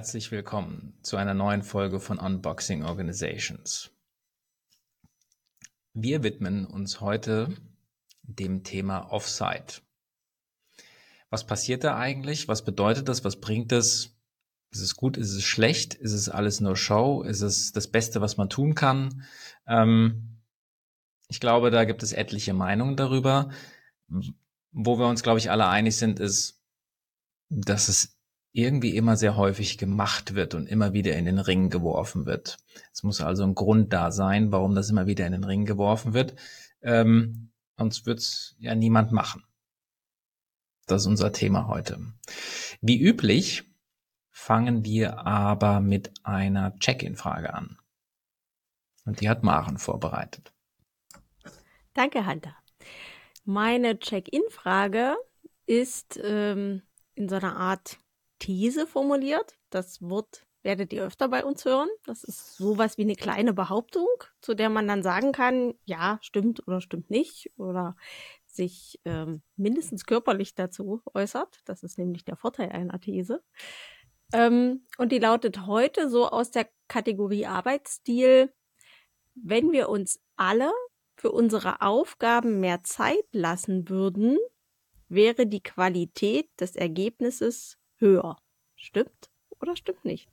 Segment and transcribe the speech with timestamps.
[0.00, 3.90] Herzlich willkommen zu einer neuen Folge von Unboxing Organizations.
[5.92, 7.54] Wir widmen uns heute
[8.22, 9.82] dem Thema Offsite.
[11.28, 12.48] Was passiert da eigentlich?
[12.48, 13.24] Was bedeutet das?
[13.24, 14.16] Was bringt es?
[14.70, 15.18] Ist es gut?
[15.18, 15.92] Ist es schlecht?
[15.92, 17.20] Ist es alles nur Show?
[17.20, 19.26] Ist es das Beste, was man tun kann?
[19.66, 20.40] Ähm,
[21.28, 23.50] ich glaube, da gibt es etliche Meinungen darüber.
[24.72, 26.58] Wo wir uns, glaube ich, alle einig sind, ist,
[27.50, 28.19] dass es
[28.52, 32.58] irgendwie immer sehr häufig gemacht wird und immer wieder in den Ring geworfen wird.
[32.92, 36.14] Es muss also ein Grund da sein, warum das immer wieder in den Ring geworfen
[36.14, 36.34] wird.
[36.82, 39.44] Ähm, sonst wird's ja niemand machen.
[40.86, 42.00] Das ist unser Thema heute.
[42.80, 43.64] Wie üblich
[44.30, 47.78] fangen wir aber mit einer Check-in-Frage an.
[49.04, 50.52] Und die hat Maren vorbereitet.
[51.94, 52.56] Danke, Hunter.
[53.44, 55.16] Meine Check-in-Frage
[55.66, 56.82] ist ähm,
[57.14, 57.98] in so einer Art
[58.40, 59.56] These formuliert.
[59.70, 61.88] Das Wort werdet ihr öfter bei uns hören.
[62.04, 64.08] Das ist sowas wie eine kleine Behauptung,
[64.40, 67.96] zu der man dann sagen kann, ja, stimmt oder stimmt nicht oder
[68.46, 71.60] sich ähm, mindestens körperlich dazu äußert.
[71.64, 73.42] Das ist nämlich der Vorteil einer These.
[74.32, 78.52] Ähm, und die lautet heute so aus der Kategorie Arbeitsstil,
[79.34, 80.72] wenn wir uns alle
[81.16, 84.38] für unsere Aufgaben mehr Zeit lassen würden,
[85.08, 88.36] wäre die Qualität des Ergebnisses höher.
[88.76, 90.28] Stimmt oder stimmt nicht?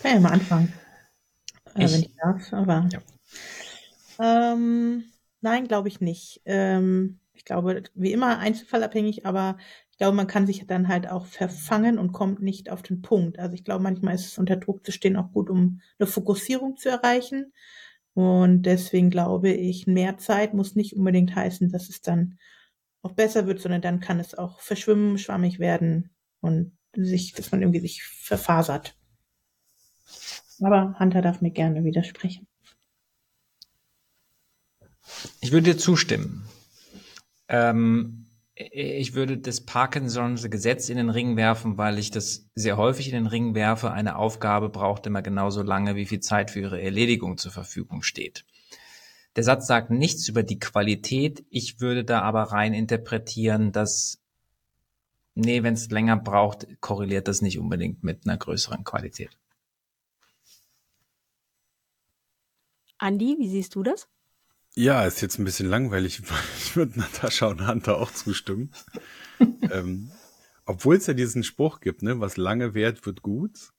[0.00, 0.72] Kann ja mal anfangen.
[1.74, 2.88] Äh, wenn ich darf, aber.
[2.92, 3.00] Ja.
[4.18, 5.04] Ähm,
[5.40, 6.40] nein, glaube ich nicht.
[6.44, 9.58] Ähm, ich glaube, wie immer einzelfallabhängig, aber
[9.90, 13.38] ich glaube, man kann sich dann halt auch verfangen und kommt nicht auf den Punkt.
[13.38, 16.76] Also ich glaube, manchmal ist es unter Druck zu stehen auch gut, um eine Fokussierung
[16.76, 17.52] zu erreichen.
[18.16, 22.38] Und deswegen glaube ich, mehr Zeit muss nicht unbedingt heißen, dass es dann
[23.02, 26.08] auch besser wird, sondern dann kann es auch verschwimmen, schwammig werden
[26.40, 28.96] und sich, dass man irgendwie sich verfasert.
[30.62, 32.48] Aber Hunter darf mir gerne widersprechen.
[35.42, 36.48] Ich würde dir zustimmen.
[37.48, 38.25] Ähm,
[38.56, 43.14] ich würde das Parkinson's Gesetz in den Ring werfen, weil ich das sehr häufig in
[43.14, 43.92] den Ring werfe.
[43.92, 48.46] Eine Aufgabe braucht immer genauso lange, wie viel Zeit für ihre Erledigung zur Verfügung steht.
[49.36, 51.44] Der Satz sagt nichts über die Qualität.
[51.50, 54.22] Ich würde da aber rein interpretieren, dass,
[55.34, 59.36] nee, wenn es länger braucht, korreliert das nicht unbedingt mit einer größeren Qualität.
[62.96, 64.08] Andi, wie siehst du das?
[64.78, 66.22] Ja, ist jetzt ein bisschen langweilig.
[66.58, 68.72] Ich würde Natascha und Hunter auch zustimmen.
[69.72, 70.10] ähm,
[70.66, 73.72] Obwohl es ja diesen Spruch gibt, ne, was lange währt, wird gut.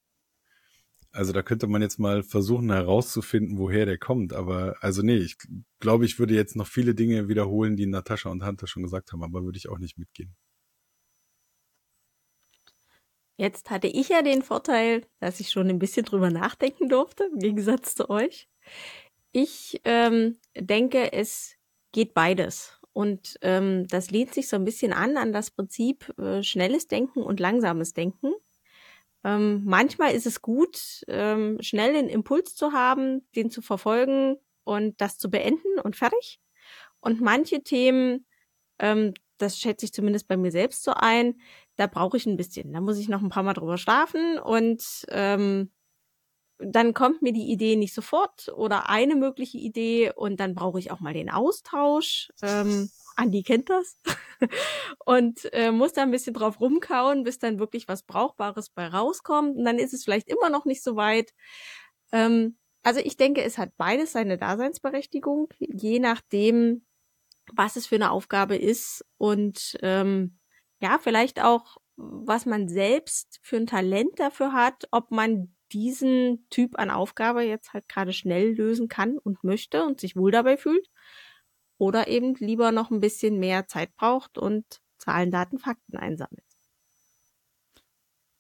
[1.12, 4.34] Also da könnte man jetzt mal versuchen herauszufinden, woher der kommt.
[4.34, 5.38] Aber also nee, ich
[5.80, 9.24] glaube, ich würde jetzt noch viele Dinge wiederholen, die Natascha und Hunter schon gesagt haben,
[9.24, 10.36] aber würde ich auch nicht mitgehen.
[13.40, 17.38] Jetzt hatte ich ja den Vorteil, dass ich schon ein bisschen drüber nachdenken durfte, im
[17.40, 18.50] Gegensatz zu euch.
[19.32, 21.56] Ich ähm, denke, es
[21.92, 22.80] geht beides.
[22.94, 27.22] Und ähm, das lehnt sich so ein bisschen an an das Prinzip äh, schnelles Denken
[27.22, 28.34] und langsames Denken.
[29.24, 35.00] Ähm, manchmal ist es gut, ähm, schnell den Impuls zu haben, den zu verfolgen und
[35.02, 36.40] das zu beenden und fertig.
[37.02, 38.26] Und manche Themen,
[38.80, 41.40] ähm, das schätze ich zumindest bei mir selbst so ein,
[41.78, 42.74] da brauche ich ein bisschen.
[42.74, 45.72] Da muss ich noch ein paar Mal drüber schlafen und ähm,
[46.60, 50.92] dann kommt mir die Idee nicht sofort oder eine mögliche Idee und dann brauche ich
[50.92, 52.30] auch mal den Austausch.
[52.42, 53.98] Ähm, Andi kennt das.
[55.06, 59.58] und äh, muss da ein bisschen drauf rumkauen, bis dann wirklich was Brauchbares bei rauskommt.
[59.58, 61.34] Und dann ist es vielleicht immer noch nicht so weit.
[62.12, 66.86] Ähm, also ich denke, es hat beides seine Daseinsberechtigung, je nachdem,
[67.54, 70.40] was es für eine Aufgabe ist und ähm,
[70.80, 76.78] ja, vielleicht auch, was man selbst für ein Talent dafür hat, ob man diesen Typ
[76.80, 80.88] an Aufgabe jetzt halt gerade schnell lösen kann und möchte und sich wohl dabei fühlt.
[81.78, 86.44] Oder eben lieber noch ein bisschen mehr Zeit braucht und Zahlen, Daten, Fakten einsammelt.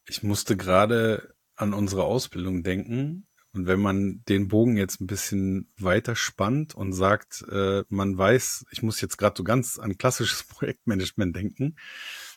[0.08, 3.28] Ich musste gerade an unsere Ausbildung denken.
[3.54, 8.66] Und wenn man den Bogen jetzt ein bisschen weiter spannt und sagt, äh, man weiß,
[8.72, 11.76] ich muss jetzt gerade so ganz an klassisches Projektmanagement denken,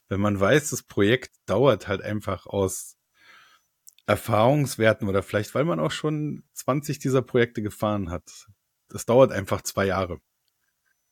[0.09, 2.97] wenn man weiß, das Projekt dauert halt einfach aus
[4.11, 8.49] Erfahrungswerten oder vielleicht, weil man auch schon 20 dieser Projekte gefahren hat.
[8.89, 10.19] Das dauert einfach zwei Jahre.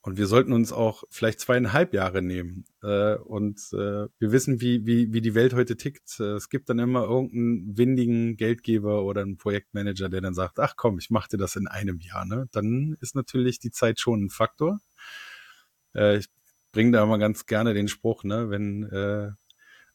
[0.01, 2.65] Und wir sollten uns auch vielleicht zweieinhalb Jahre nehmen.
[2.83, 6.19] Äh, und äh, wir wissen, wie, wie, wie die Welt heute tickt.
[6.19, 10.75] Äh, es gibt dann immer irgendeinen windigen Geldgeber oder einen Projektmanager, der dann sagt, ach
[10.77, 12.25] komm, ich mache dir das in einem Jahr.
[12.25, 12.49] Ne?
[12.51, 14.81] Dann ist natürlich die Zeit schon ein Faktor.
[15.95, 16.29] Ich
[16.73, 19.37] bringe da immer ganz gerne den Spruch, ne, wenn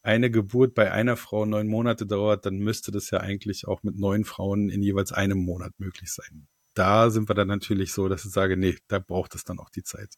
[0.04, 3.98] eine Geburt bei einer Frau neun Monate dauert, dann müsste das ja eigentlich auch mit
[3.98, 6.48] neun Frauen in jeweils einem Monat möglich sein.
[6.74, 9.70] Da sind wir dann natürlich so, dass ich sage, nee, da braucht es dann auch
[9.70, 10.10] die Zeit.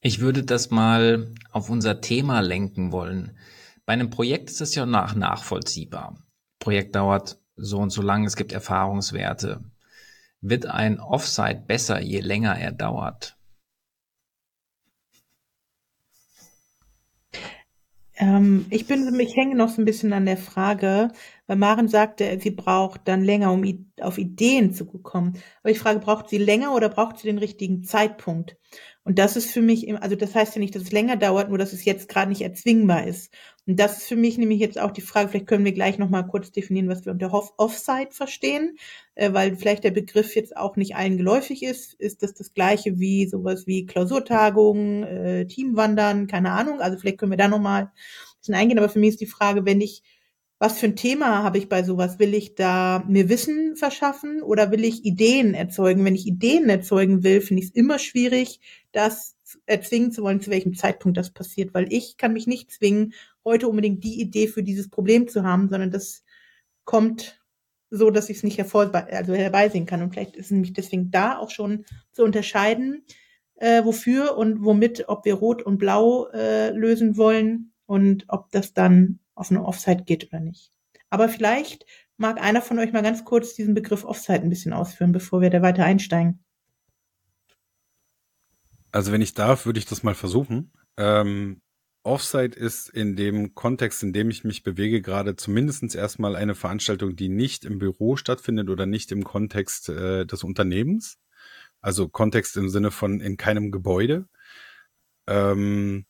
[0.00, 3.36] Ich würde das mal auf unser Thema lenken wollen.
[3.84, 6.22] Bei einem Projekt ist das ja nach nachvollziehbar.
[6.58, 9.64] Projekt dauert so und so lang, es gibt Erfahrungswerte.
[10.40, 13.36] Wird ein Offsite besser, je länger er dauert?
[18.20, 21.08] Ähm, ich bin, ich hänge noch so ein bisschen an der Frage,
[21.46, 23.64] weil Maren sagte, sie braucht dann länger, um
[24.00, 25.38] auf Ideen zu kommen.
[25.62, 28.58] Aber ich frage, braucht sie länger oder braucht sie den richtigen Zeitpunkt?
[29.04, 31.56] Und das ist für mich, also das heißt ja nicht, dass es länger dauert, nur
[31.56, 33.32] dass es jetzt gerade nicht erzwingbar ist.
[33.70, 36.26] Und das ist für mich nämlich jetzt auch die Frage, vielleicht können wir gleich nochmal
[36.26, 38.76] kurz definieren, was wir unter Offsite verstehen,
[39.14, 41.94] äh, weil vielleicht der Begriff jetzt auch nicht allen geläufig ist.
[41.94, 46.80] Ist das das gleiche wie sowas wie Klausurtagungen, äh, Teamwandern, keine Ahnung.
[46.80, 47.90] Also vielleicht können wir da nochmal ein
[48.40, 48.78] bisschen eingehen.
[48.80, 50.02] Aber für mich ist die Frage, wenn ich
[50.58, 52.18] was für ein Thema habe ich bei sowas?
[52.18, 56.04] Will ich da mir Wissen verschaffen oder will ich Ideen erzeugen?
[56.04, 58.60] Wenn ich Ideen erzeugen will, finde ich es immer schwierig,
[58.92, 63.14] das erzwingen zu wollen, zu welchem Zeitpunkt das passiert, weil ich kann mich nicht zwingen,
[63.44, 66.24] heute unbedingt die Idee für dieses Problem zu haben, sondern das
[66.84, 67.40] kommt
[67.90, 70.02] so, dass ich es nicht also herbeisehen kann.
[70.02, 73.04] Und vielleicht ist es nämlich deswegen da auch schon zu unterscheiden,
[73.56, 78.72] äh, wofür und womit, ob wir Rot und Blau äh, lösen wollen und ob das
[78.72, 80.72] dann auf eine Offside geht oder nicht.
[81.10, 81.86] Aber vielleicht
[82.16, 85.50] mag einer von euch mal ganz kurz diesen Begriff Offside ein bisschen ausführen, bevor wir
[85.50, 86.44] da weiter einsteigen.
[88.92, 90.72] Also wenn ich darf, würde ich das mal versuchen.
[90.96, 91.60] Ähm,
[92.02, 97.14] Offside ist in dem Kontext, in dem ich mich bewege, gerade zumindest erstmal eine Veranstaltung,
[97.14, 101.18] die nicht im Büro stattfindet oder nicht im Kontext äh, des Unternehmens.
[101.80, 104.26] Also Kontext im Sinne von in keinem Gebäude.
[105.26, 106.06] Ähm,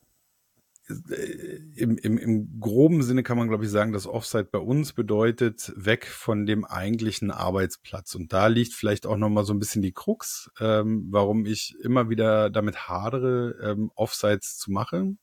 [1.76, 5.72] im, im, im groben Sinne kann man, glaube ich, sagen, dass Offsite bei uns bedeutet,
[5.76, 8.14] weg von dem eigentlichen Arbeitsplatz.
[8.14, 12.10] Und da liegt vielleicht auch nochmal so ein bisschen die Krux, ähm, warum ich immer
[12.10, 15.18] wieder damit hadere, ähm, Offsites zu machen,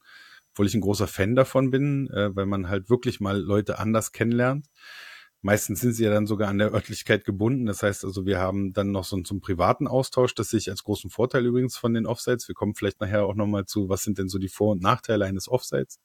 [0.57, 4.11] obwohl ich ein großer Fan davon bin, äh, weil man halt wirklich mal Leute anders
[4.11, 4.65] kennenlernt.
[5.43, 7.67] Meistens sind sie ja dann sogar an der Örtlichkeit gebunden.
[7.67, 10.33] Das heißt also, wir haben dann noch so einen zum privaten Austausch.
[10.33, 12.47] Das sehe ich als großen Vorteil übrigens von den Offsites.
[12.47, 15.25] Wir kommen vielleicht nachher auch nochmal zu, was sind denn so die Vor- und Nachteile
[15.25, 15.99] eines Offsites.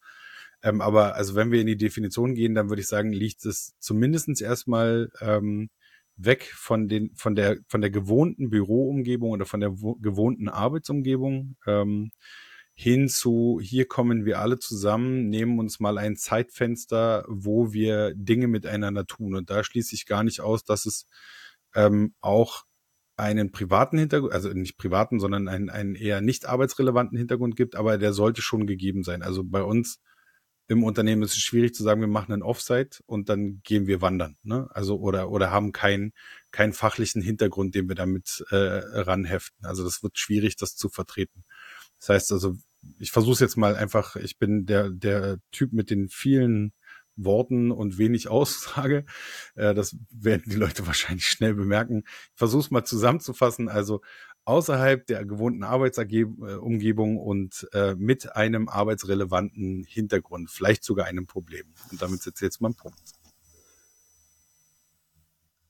[0.62, 3.75] Ähm, aber also wenn wir in die Definition gehen, dann würde ich sagen, liegt es
[3.78, 5.70] zumindestens erstmal ähm,
[6.16, 11.56] weg von den von der von der gewohnten Büroumgebung oder von der gewohnten Arbeitsumgebung.
[11.66, 12.10] Ähm,
[12.74, 18.48] hin zu, hier kommen wir alle zusammen, nehmen uns mal ein Zeitfenster, wo wir Dinge
[18.48, 19.34] miteinander tun.
[19.34, 21.06] Und da schließe ich gar nicht aus, dass es
[21.74, 22.64] ähm, auch
[23.16, 27.98] einen privaten Hintergrund, also nicht privaten, sondern einen, einen eher nicht arbeitsrelevanten Hintergrund gibt, aber
[27.98, 29.22] der sollte schon gegeben sein.
[29.22, 30.00] Also bei uns
[30.69, 34.00] im Unternehmen ist es schwierig zu sagen, wir machen ein Offsite und dann gehen wir
[34.00, 34.69] wandern, ne?
[34.72, 36.12] Also oder oder haben keinen
[36.50, 39.66] keinen fachlichen Hintergrund, den wir damit äh, ranheften.
[39.66, 41.44] Also das wird schwierig, das zu vertreten.
[42.02, 42.56] Das heißt also,
[42.98, 46.72] ich versuche es jetzt mal einfach, ich bin der, der Typ mit den vielen
[47.15, 49.05] Worten und wenig Aussage.
[49.55, 52.03] Äh, das werden die Leute wahrscheinlich schnell bemerken.
[52.06, 53.69] Ich versuche es mal zusammenzufassen.
[53.69, 54.00] Also
[54.44, 61.72] außerhalb der gewohnten Arbeitsumgebung und äh, mit einem arbeitsrelevanten Hintergrund, vielleicht sogar einem Problem.
[61.93, 62.98] Und damit setze ich jetzt mal einen Punkt.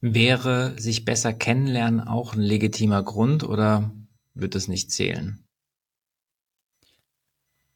[0.00, 3.92] Wäre sich besser kennenlernen auch ein legitimer Grund oder
[4.33, 5.45] wird es nicht zählen?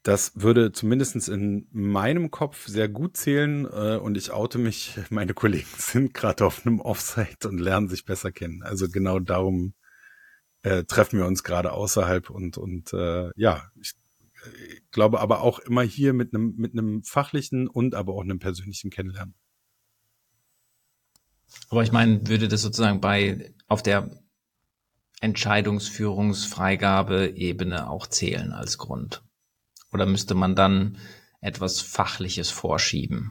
[0.06, 5.34] Das würde zumindest in meinem Kopf sehr gut zählen äh, und ich oute mich, meine
[5.34, 8.62] Kollegen sind gerade auf einem Offsite und lernen sich besser kennen.
[8.62, 9.74] Also genau darum
[10.62, 13.94] äh, treffen wir uns gerade außerhalb und, und äh, ja, ich
[14.44, 18.38] äh, glaube aber auch immer hier mit einem mit einem fachlichen und aber auch einem
[18.38, 19.34] persönlichen Kennenlernen.
[21.68, 24.08] Aber ich meine, würde das sozusagen bei auf der
[25.20, 29.25] Entscheidungsführungsfreigabe-Ebene auch zählen als Grund?
[29.96, 30.98] Oder müsste man dann
[31.40, 33.30] etwas Fachliches vorschieben?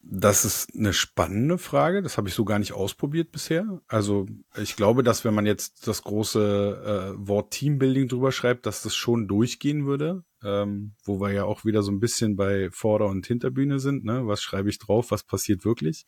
[0.00, 2.00] Das ist eine spannende Frage.
[2.00, 3.82] Das habe ich so gar nicht ausprobiert bisher.
[3.88, 4.24] Also
[4.56, 8.96] ich glaube, dass wenn man jetzt das große äh, Wort Teambuilding drüber schreibt, dass das
[8.96, 10.24] schon durchgehen würde.
[10.42, 14.02] Ähm, wo wir ja auch wieder so ein bisschen bei Vorder- und Hinterbühne sind.
[14.02, 14.26] Ne?
[14.26, 15.10] Was schreibe ich drauf?
[15.10, 16.06] Was passiert wirklich?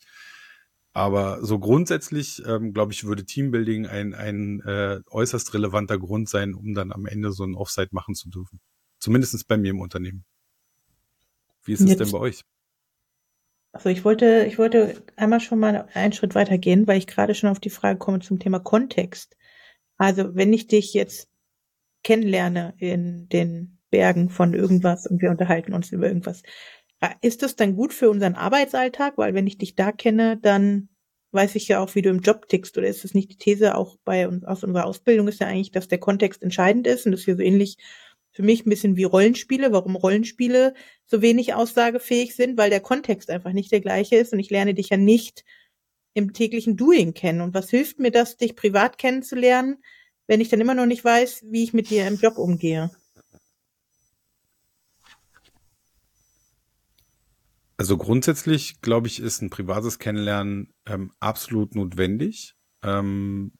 [0.93, 6.53] Aber so grundsätzlich, ähm, glaube ich, würde Teambuilding ein, ein äh, äußerst relevanter Grund sein,
[6.55, 8.59] um dann am Ende so ein Offsite machen zu dürfen.
[8.99, 10.25] Zumindest bei mir im Unternehmen.
[11.63, 12.43] Wie ist es denn bei euch?
[13.71, 17.35] Also ich wollte, ich wollte einmal schon mal einen Schritt weiter gehen, weil ich gerade
[17.35, 19.37] schon auf die Frage komme zum Thema Kontext.
[19.97, 21.29] Also wenn ich dich jetzt
[22.03, 26.41] kennenlerne in den Bergen von irgendwas und wir unterhalten uns über irgendwas,
[27.21, 29.17] ist das dann gut für unseren Arbeitsalltag?
[29.17, 30.89] Weil wenn ich dich da kenne, dann
[31.31, 32.77] weiß ich ja auch, wie du im Job tickst.
[32.77, 35.71] Oder ist das nicht die These auch bei uns aus unserer Ausbildung ist ja eigentlich,
[35.71, 37.77] dass der Kontext entscheidend ist und dass wir so ähnlich
[38.31, 40.73] für mich ein bisschen wie Rollenspiele, warum Rollenspiele
[41.05, 44.73] so wenig aussagefähig sind, weil der Kontext einfach nicht der gleiche ist und ich lerne
[44.73, 45.43] dich ja nicht
[46.13, 47.41] im täglichen Doing kennen.
[47.41, 49.77] Und was hilft mir das, dich privat kennenzulernen,
[50.27, 52.91] wenn ich dann immer noch nicht weiß, wie ich mit dir im Job umgehe?
[57.79, 62.55] Also grundsätzlich, glaube ich, ist ein privates Kennenlernen ähm, absolut notwendig.
[62.83, 63.53] Ähm,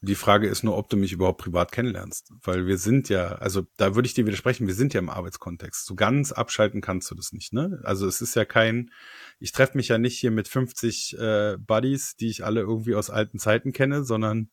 [0.00, 2.32] die Frage ist nur, ob du mich überhaupt privat kennenlernst.
[2.42, 5.86] Weil wir sind ja, also da würde ich dir widersprechen, wir sind ja im Arbeitskontext.
[5.86, 7.80] So ganz abschalten kannst du das nicht, ne?
[7.84, 8.90] Also es ist ja kein,
[9.38, 13.08] ich treffe mich ja nicht hier mit 50 äh, Buddies, die ich alle irgendwie aus
[13.08, 14.50] alten Zeiten kenne, sondern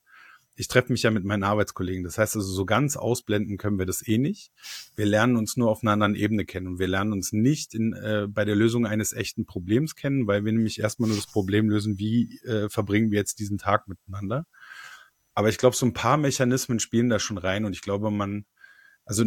[0.59, 2.03] ich treffe mich ja mit meinen Arbeitskollegen.
[2.03, 4.51] Das heißt also, so ganz ausblenden können wir das eh nicht.
[4.97, 7.93] Wir lernen uns nur auf einer anderen Ebene kennen und wir lernen uns nicht in,
[7.93, 11.69] äh, bei der Lösung eines echten Problems kennen, weil wir nämlich erstmal nur das Problem
[11.69, 14.45] lösen, wie äh, verbringen wir jetzt diesen Tag miteinander.
[15.33, 18.43] Aber ich glaube, so ein paar Mechanismen spielen da schon rein und ich glaube, man,
[19.05, 19.23] also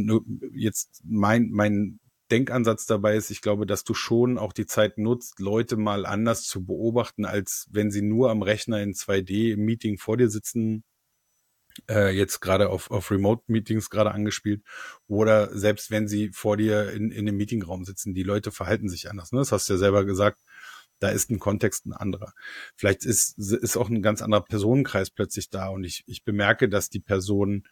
[0.53, 1.99] jetzt mein, mein
[2.31, 6.43] Denkansatz dabei ist, ich glaube, dass du schon auch die Zeit nutzt, Leute mal anders
[6.43, 10.85] zu beobachten, als wenn sie nur am Rechner in 2D im Meeting vor dir sitzen,
[11.89, 14.63] äh, jetzt gerade auf, auf Remote-Meetings gerade angespielt,
[15.07, 19.11] oder selbst wenn sie vor dir in, in einem Meetingraum sitzen, die Leute verhalten sich
[19.11, 19.33] anders.
[19.33, 19.39] Ne?
[19.39, 20.41] Das hast du ja selber gesagt
[21.03, 22.33] da ist ein Kontext ein anderer.
[22.77, 26.91] Vielleicht ist, ist auch ein ganz anderer Personenkreis plötzlich da und ich, ich bemerke, dass
[26.91, 27.65] die Person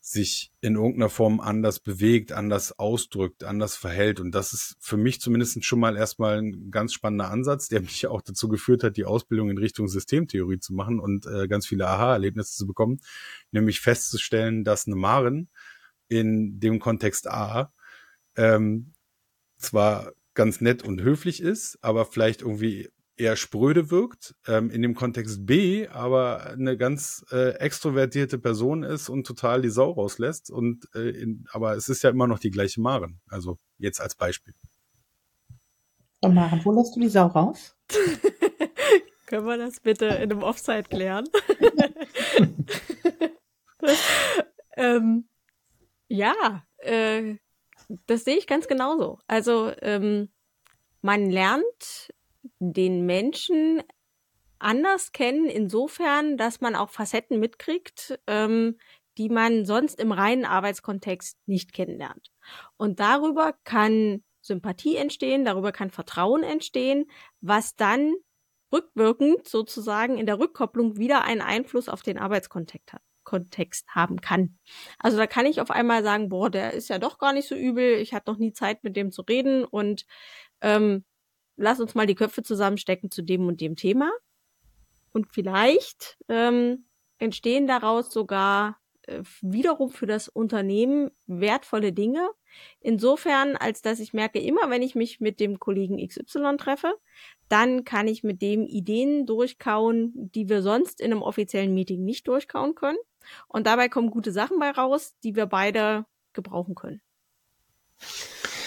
[0.00, 4.20] sich in irgendeiner Form anders bewegt, anders ausdrückt, anders verhält.
[4.20, 8.06] Und das ist für mich zumindest schon mal erstmal ein ganz spannender Ansatz, der mich
[8.06, 11.88] auch dazu geführt hat, die Ausbildung in Richtung Systemtheorie zu machen und äh, ganz viele
[11.88, 13.00] Aha-Erlebnisse zu bekommen,
[13.50, 15.48] nämlich festzustellen, dass eine Maren
[16.08, 17.72] in dem Kontext A
[18.36, 18.94] ähm,
[19.58, 22.88] zwar ganz nett und höflich ist, aber vielleicht irgendwie
[23.18, 29.08] eher spröde wirkt, ähm, in dem Kontext B aber eine ganz äh, extrovertierte Person ist
[29.08, 30.50] und total die Sau rauslässt.
[30.50, 33.20] Und äh, in, aber es ist ja immer noch die gleiche Maren.
[33.28, 34.54] Also jetzt als Beispiel.
[36.20, 37.76] Und Maren, wo lässt du die Sau raus?
[39.26, 41.28] Können wir das bitte in einem Offside klären?
[44.76, 45.28] ähm,
[46.08, 47.36] ja, äh,
[48.06, 49.18] das sehe ich ganz genauso.
[49.26, 50.30] Also ähm,
[51.02, 52.12] man lernt
[52.58, 53.82] den Menschen
[54.58, 58.78] anders kennen, insofern, dass man auch Facetten mitkriegt, ähm,
[59.16, 62.30] die man sonst im reinen Arbeitskontext nicht kennenlernt.
[62.76, 67.06] Und darüber kann Sympathie entstehen, darüber kann Vertrauen entstehen,
[67.40, 68.14] was dann
[68.72, 73.02] rückwirkend sozusagen in der Rückkopplung wieder einen Einfluss auf den Arbeitskontext hat.
[73.24, 74.56] Kontext haben kann.
[74.98, 77.54] Also da kann ich auf einmal sagen, boah, der ist ja doch gar nicht so
[77.54, 80.06] übel, ich hatte noch nie Zeit mit dem zu reden und
[80.62, 81.04] ähm,
[81.58, 84.10] lass uns mal die Köpfe zusammenstecken zu dem und dem Thema.
[85.12, 86.86] Und vielleicht ähm,
[87.18, 92.30] entstehen daraus sogar äh, wiederum für das Unternehmen wertvolle Dinge.
[92.80, 96.94] Insofern, als dass ich merke, immer wenn ich mich mit dem Kollegen XY treffe,
[97.48, 102.28] dann kann ich mit dem Ideen durchkauen, die wir sonst in einem offiziellen Meeting nicht
[102.28, 102.98] durchkauen können.
[103.48, 107.02] Und dabei kommen gute Sachen bei raus, die wir beide gebrauchen können.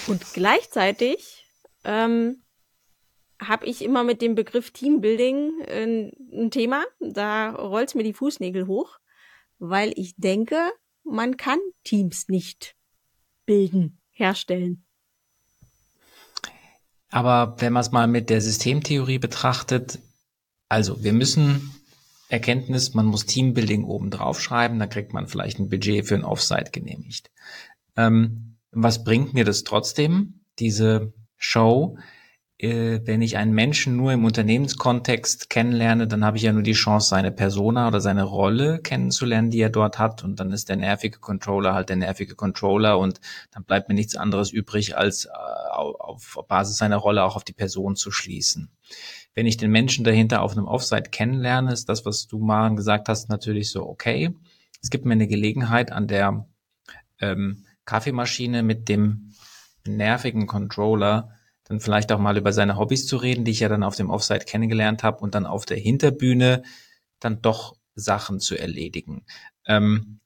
[0.07, 1.45] Und gleichzeitig
[1.83, 2.43] ähm,
[3.41, 6.83] habe ich immer mit dem Begriff Teambuilding äh, ein Thema.
[6.99, 8.99] Da rollt mir die Fußnägel hoch,
[9.59, 10.71] weil ich denke,
[11.03, 12.75] man kann Teams nicht
[13.45, 14.85] bilden, herstellen.
[17.09, 19.99] Aber wenn man es mal mit der Systemtheorie betrachtet,
[20.69, 21.71] also wir müssen
[22.29, 26.23] Erkenntnis, man muss Teambuilding oben drauf schreiben, dann kriegt man vielleicht ein Budget für ein
[26.23, 27.29] Offsite genehmigt.
[27.97, 31.97] Ähm, was bringt mir das trotzdem, diese Show?
[32.61, 36.73] Äh, wenn ich einen Menschen nur im Unternehmenskontext kennenlerne, dann habe ich ja nur die
[36.73, 40.23] Chance, seine Persona oder seine Rolle kennenzulernen, die er dort hat.
[40.23, 44.15] Und dann ist der nervige Controller halt der nervige Controller und dann bleibt mir nichts
[44.15, 45.29] anderes übrig, als äh,
[45.73, 48.69] auf Basis seiner Rolle auch auf die Person zu schließen
[49.33, 53.07] wenn ich den Menschen dahinter auf einem Offsite kennenlerne, ist das, was du mal gesagt
[53.07, 54.35] hast, natürlich so okay.
[54.81, 56.45] Es gibt mir eine Gelegenheit an der
[57.19, 59.31] ähm, Kaffeemaschine mit dem
[59.85, 61.29] nervigen Controller
[61.71, 64.09] dann vielleicht auch mal über seine Hobbys zu reden, die ich ja dann auf dem
[64.09, 66.63] Offsite kennengelernt habe und dann auf der Hinterbühne
[67.19, 69.25] dann doch Sachen zu erledigen.
[69.65, 70.19] Ähm,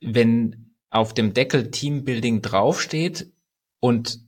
[0.00, 3.32] wenn auf dem Deckel Teambuilding draufsteht
[3.78, 4.20] und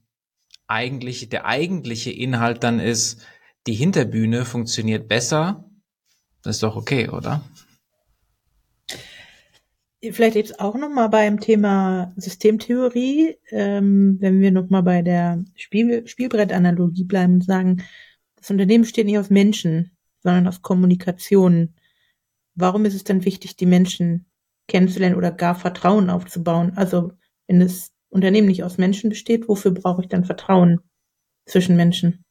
[0.67, 3.25] eigentlich, der eigentliche Inhalt dann ist,
[3.67, 5.69] die Hinterbühne funktioniert besser,
[6.41, 7.43] das ist doch okay, oder?
[10.03, 17.03] Vielleicht jetzt auch nochmal beim Thema Systemtheorie, ähm, wenn wir nochmal bei der Spiel Spielbrettanalogie
[17.03, 17.83] bleiben und sagen,
[18.35, 21.75] das Unternehmen steht nicht auf Menschen, sondern auf Kommunikation.
[22.55, 24.25] Warum ist es denn wichtig, die Menschen
[24.67, 26.73] kennenzulernen oder gar Vertrauen aufzubauen?
[26.75, 27.13] Also
[27.45, 30.81] wenn das Unternehmen nicht aus Menschen besteht, wofür brauche ich dann Vertrauen
[31.45, 32.25] zwischen Menschen?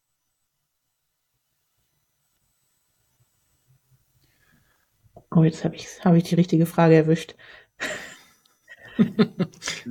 [5.30, 7.34] Oh, jetzt habe ich, hab ich die richtige Frage erwischt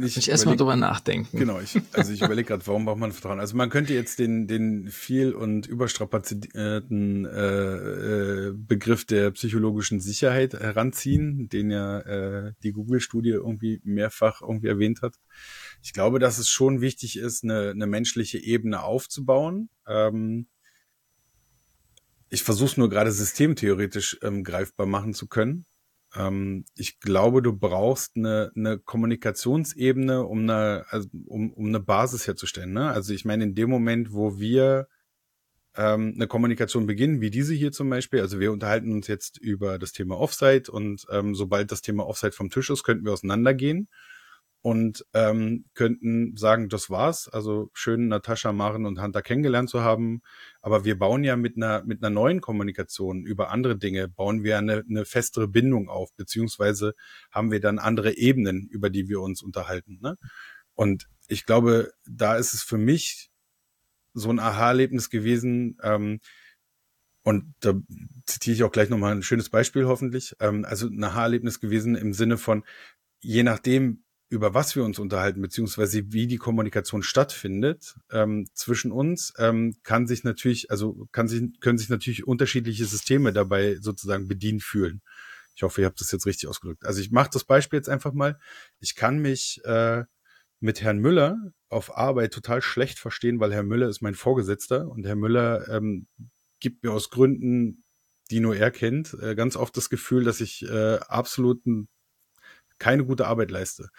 [0.01, 1.37] ich ich erstmal drüber nachdenken.
[1.37, 3.39] Genau, ich, also ich überlege gerade, warum braucht man Vertrauen?
[3.39, 10.53] Also man könnte jetzt den, den viel und überstrapazierten äh, äh, Begriff der psychologischen Sicherheit
[10.53, 15.15] heranziehen, den ja äh, die Google-Studie irgendwie mehrfach irgendwie erwähnt hat.
[15.81, 19.69] Ich glaube, dass es schon wichtig ist, eine, eine menschliche Ebene aufzubauen.
[19.87, 20.47] Ähm,
[22.29, 25.65] ich versuche es nur gerade systemtheoretisch ähm, greifbar machen zu können.
[26.15, 32.27] Ähm, ich glaube, du brauchst eine, eine Kommunikationsebene, um eine, also um, um eine Basis
[32.27, 32.73] herzustellen.
[32.73, 32.89] Ne?
[32.89, 34.87] Also ich meine, in dem Moment, wo wir
[35.75, 39.77] ähm, eine Kommunikation beginnen, wie diese hier zum Beispiel, also wir unterhalten uns jetzt über
[39.79, 43.87] das Thema Offsite und ähm, sobald das Thema Offsite vom Tisch ist, könnten wir auseinandergehen
[44.61, 47.29] und ähm, könnten sagen, das war's.
[47.29, 50.21] Also schön Natascha, Maren und Hunter kennengelernt zu haben.
[50.61, 54.57] Aber wir bauen ja mit einer mit einer neuen Kommunikation über andere Dinge bauen wir
[54.57, 56.93] eine, eine festere Bindung auf, beziehungsweise
[57.31, 59.99] haben wir dann andere Ebenen, über die wir uns unterhalten.
[60.01, 60.17] Ne?
[60.73, 63.29] Und ich glaube, da ist es für mich
[64.13, 65.77] so ein Aha-Erlebnis gewesen.
[65.83, 66.19] Ähm,
[67.23, 67.73] und da
[68.25, 70.35] zitiere ich auch gleich nochmal ein schönes Beispiel hoffentlich.
[70.39, 72.63] Ähm, also ein Aha-Erlebnis gewesen im Sinne von,
[73.21, 79.33] je nachdem, über was wir uns unterhalten, beziehungsweise wie die Kommunikation stattfindet ähm, zwischen uns,
[79.39, 84.61] ähm, kann sich natürlich, also kann sich, können sich natürlich unterschiedliche Systeme dabei sozusagen bedient
[84.61, 85.01] fühlen.
[85.55, 86.85] Ich hoffe, ihr habt das jetzt richtig ausgedrückt.
[86.85, 88.39] Also ich mache das Beispiel jetzt einfach mal.
[88.79, 90.03] Ich kann mich äh,
[90.59, 91.37] mit Herrn Müller
[91.67, 96.07] auf Arbeit total schlecht verstehen, weil Herr Müller ist mein Vorgesetzter und Herr Müller ähm,
[96.59, 97.83] gibt mir aus Gründen,
[98.29, 101.87] die nur er kennt, äh, ganz oft das Gefühl, dass ich äh, absoluten
[102.79, 103.89] keine gute Arbeit leiste.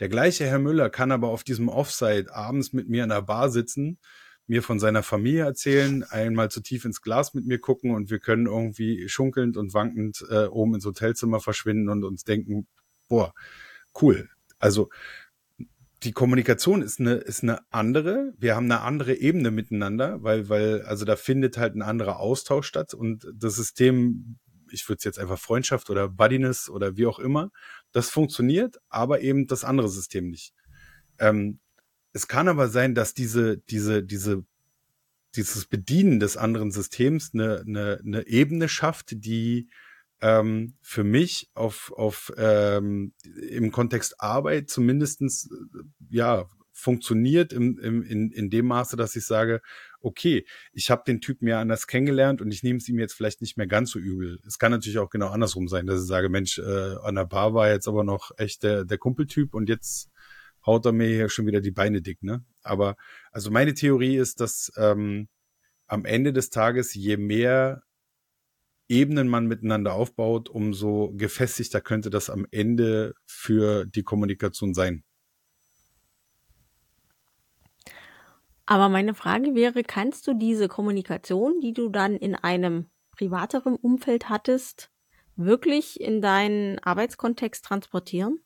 [0.00, 3.50] Der gleiche Herr Müller kann aber auf diesem Offside abends mit mir in der Bar
[3.50, 3.98] sitzen,
[4.46, 8.18] mir von seiner Familie erzählen, einmal zu tief ins Glas mit mir gucken und wir
[8.18, 12.66] können irgendwie schunkelnd und wankend äh, oben ins Hotelzimmer verschwinden und uns denken,
[13.08, 13.34] boah,
[14.00, 14.30] cool.
[14.58, 14.88] Also
[16.04, 18.32] die Kommunikation ist eine, ist eine andere.
[18.38, 22.68] Wir haben eine andere Ebene miteinander, weil, weil, also da findet halt ein anderer Austausch
[22.68, 24.38] statt und das System
[24.72, 27.50] ich würde es jetzt einfach Freundschaft oder Buddiness oder wie auch immer,
[27.92, 30.54] das funktioniert, aber eben das andere System nicht.
[31.18, 31.60] Ähm,
[32.12, 34.44] es kann aber sein, dass diese, diese, diese,
[35.36, 39.68] dieses Bedienen des anderen Systems eine, eine, eine Ebene schafft, die
[40.20, 43.12] ähm, für mich auf, auf ähm,
[43.48, 45.48] im Kontext Arbeit zumindestens
[46.10, 49.60] ja funktioniert im, im, in, in dem Maße, dass ich sage,
[50.00, 53.40] okay, ich habe den Typen ja anders kennengelernt und ich nehme es ihm jetzt vielleicht
[53.40, 54.38] nicht mehr ganz so übel.
[54.46, 57.52] Es kann natürlich auch genau andersrum sein, dass ich sage, Mensch, äh, an der Bar
[57.52, 60.08] war jetzt aber noch echt der, der Kumpeltyp und jetzt
[60.64, 62.44] haut er mir hier schon wieder die Beine dick, ne?
[62.62, 62.94] Aber
[63.32, 65.28] also meine Theorie ist, dass ähm,
[65.88, 67.82] am Ende des Tages, je mehr
[68.88, 75.04] Ebenen man miteinander aufbaut, umso gefestigter könnte das am Ende für die Kommunikation sein.
[78.70, 82.84] Aber meine Frage wäre, kannst du diese Kommunikation, die du dann in einem
[83.16, 84.90] privateren Umfeld hattest,
[85.36, 88.40] wirklich in deinen Arbeitskontext transportieren?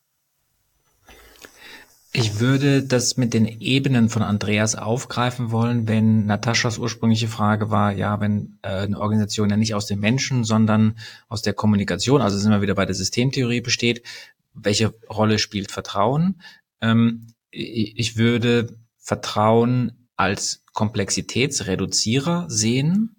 [2.13, 7.91] Ich würde das mit den Ebenen von Andreas aufgreifen wollen, wenn Nataschas ursprüngliche Frage war,
[7.91, 12.39] ja, wenn äh, eine Organisation ja nicht aus den Menschen, sondern aus der Kommunikation, also
[12.39, 14.05] sind wir wieder bei der Systemtheorie besteht,
[14.55, 16.41] welche Rolle spielt Vertrauen?
[16.81, 23.17] Ähm, ich würde Vertrauen als Komplexitätsreduzierer sehen.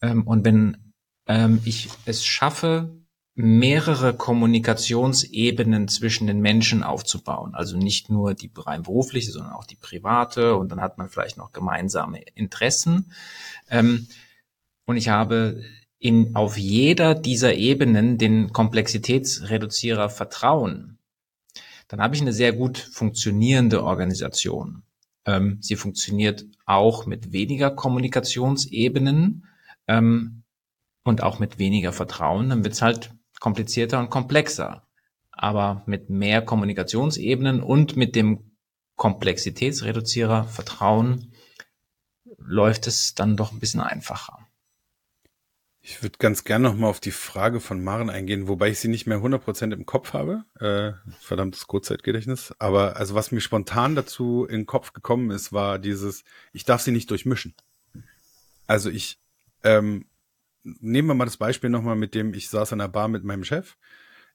[0.00, 0.92] Ähm, und wenn
[1.26, 3.04] ähm, ich es schaffe,
[3.36, 7.54] mehrere Kommunikationsebenen zwischen den Menschen aufzubauen.
[7.54, 11.36] Also nicht nur die rein berufliche, sondern auch die private und dann hat man vielleicht
[11.36, 13.12] noch gemeinsame Interessen.
[13.68, 14.06] Ähm,
[14.86, 15.64] und ich habe
[15.98, 20.98] in, auf jeder dieser Ebenen den Komplexitätsreduzierer Vertrauen.
[21.88, 24.84] Dann habe ich eine sehr gut funktionierende Organisation.
[25.26, 29.46] Ähm, sie funktioniert auch mit weniger Kommunikationsebenen
[29.88, 30.42] ähm,
[31.02, 32.50] und auch mit weniger Vertrauen.
[32.50, 34.86] Dann wird's halt komplizierter und komplexer.
[35.30, 38.52] Aber mit mehr Kommunikationsebenen und mit dem
[38.96, 41.32] Komplexitätsreduzierer Vertrauen
[42.38, 44.43] läuft es dann doch ein bisschen einfacher.
[45.86, 48.88] Ich würde ganz gern noch mal auf die Frage von Maren eingehen, wobei ich sie
[48.88, 50.46] nicht mehr 100% im Kopf habe.
[50.58, 52.54] Äh, verdammtes Kurzzeitgedächtnis.
[52.58, 56.80] Aber also was mir spontan dazu in den Kopf gekommen ist, war dieses, ich darf
[56.80, 57.54] sie nicht durchmischen.
[58.66, 59.20] Also ich,
[59.62, 60.06] ähm,
[60.62, 63.44] nehmen wir mal das Beispiel nochmal, mit dem ich saß an der Bar mit meinem
[63.44, 63.76] Chef.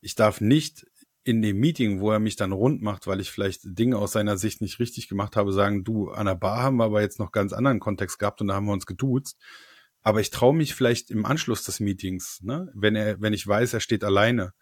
[0.01, 0.85] Ich darf nicht
[1.23, 4.37] in dem Meeting, wo er mich dann rund macht, weil ich vielleicht Dinge aus seiner
[4.37, 7.31] Sicht nicht richtig gemacht habe, sagen, du, an der Bar haben wir aber jetzt noch
[7.31, 9.39] ganz anderen Kontext gehabt und da haben wir uns geduzt
[10.01, 13.73] aber ich traue mich vielleicht im Anschluss des Meetings, ne, wenn er, wenn ich weiß,
[13.73, 14.53] er steht alleine,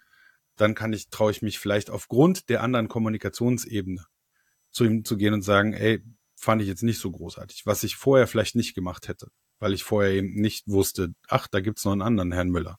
[0.56, 4.04] dann kann ich, traue ich mich vielleicht aufgrund der anderen Kommunikationsebene
[4.72, 6.04] zu ihm zu gehen und sagen, ey,
[6.36, 9.28] fand ich jetzt nicht so großartig, was ich vorher vielleicht nicht gemacht hätte,
[9.60, 12.78] weil ich vorher eben nicht wusste, ach, da gibt's noch einen anderen Herrn Müller.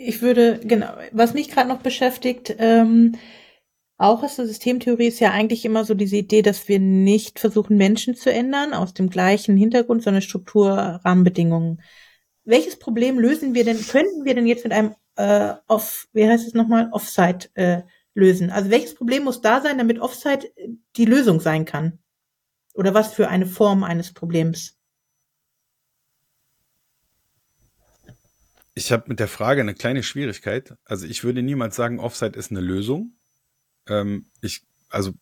[0.00, 3.16] Ich würde, genau, was mich gerade noch beschäftigt, ähm,
[3.98, 7.76] auch aus der Systemtheorie ist ja eigentlich immer so diese Idee, dass wir nicht versuchen,
[7.76, 11.82] Menschen zu ändern aus dem gleichen Hintergrund, sondern Strukturrahmenbedingungen.
[12.44, 16.46] Welches Problem lösen wir denn, könnten wir denn jetzt mit einem äh, Off, wie heißt
[16.46, 17.82] es nochmal, Offsite äh,
[18.14, 18.50] lösen?
[18.50, 20.48] Also welches Problem muss da sein, damit Offsite
[20.96, 21.98] die Lösung sein kann?
[22.74, 24.78] Oder was für eine Form eines Problems?
[28.74, 30.76] Ich habe mit der Frage eine kleine Schwierigkeit.
[30.84, 33.17] Also ich würde niemals sagen, Offsite ist eine Lösung.
[33.88, 35.12] Ähm, ich, also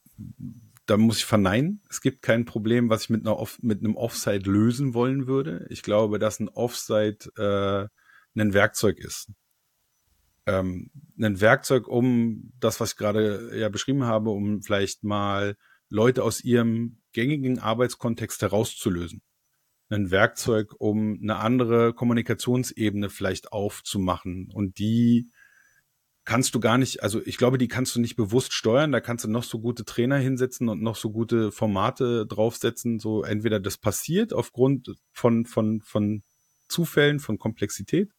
[0.87, 1.83] da muss ich verneinen.
[1.91, 5.67] Es gibt kein Problem, was ich mit, einer Off mit einem Offside lösen wollen würde.
[5.69, 9.33] Ich glaube, dass ein Offside äh, ein Werkzeug ist.
[10.47, 15.57] Ähm, ein Werkzeug, um das, was ich gerade ja beschrieben habe, um vielleicht mal
[15.89, 19.23] Leute aus ihrem gängigen Arbeitskontext herauszulösen.
[19.89, 25.31] Ein Werkzeug, um eine andere Kommunikationsebene vielleicht aufzumachen und die
[26.27, 28.93] kannst du gar nicht, also ich glaube, die kannst du nicht bewusst steuern.
[28.93, 32.99] Da kannst du noch so gute Trainer hinsetzen und noch so gute Formate draufsetzen.
[32.99, 36.25] So entweder das passiert aufgrund von, von, von
[36.69, 38.13] Zufällen, von Komplexität.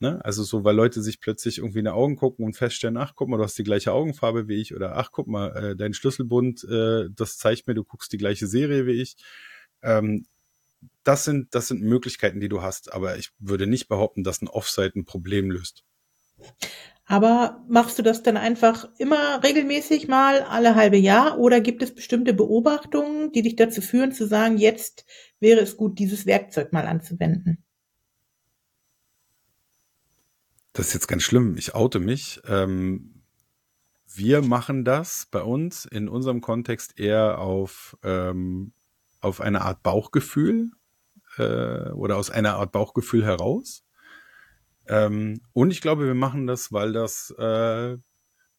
[0.00, 0.22] Ne?
[0.24, 3.28] Also so, weil Leute sich plötzlich irgendwie in die Augen gucken und feststellen, ach, guck
[3.28, 6.64] mal, du hast die gleiche Augenfarbe wie ich oder ach, guck mal, äh, dein Schlüsselbund,
[6.64, 9.16] äh, das zeigt mir, du guckst die gleiche Serie wie ich.
[9.82, 10.26] Ähm,
[11.04, 14.48] das sind, das sind Möglichkeiten, die du hast, aber ich würde nicht behaupten, dass ein
[14.48, 15.84] Offsite ein Problem löst.
[17.08, 21.94] Aber machst du das dann einfach immer regelmäßig mal alle halbe Jahr oder gibt es
[21.94, 25.06] bestimmte Beobachtungen, die dich dazu führen zu sagen, jetzt
[25.38, 27.62] wäre es gut, dieses Werkzeug mal anzuwenden?
[30.72, 31.56] Das ist jetzt ganz schlimm.
[31.56, 32.40] Ich oute mich.
[32.48, 33.22] Ähm,
[34.12, 38.72] wir machen das bei uns in unserem Kontext eher auf, ähm,
[39.20, 40.72] auf eine Art Bauchgefühl
[41.38, 43.85] äh, oder aus einer Art Bauchgefühl heraus.
[44.88, 47.98] Ähm, und ich glaube, wir machen das, weil das, äh,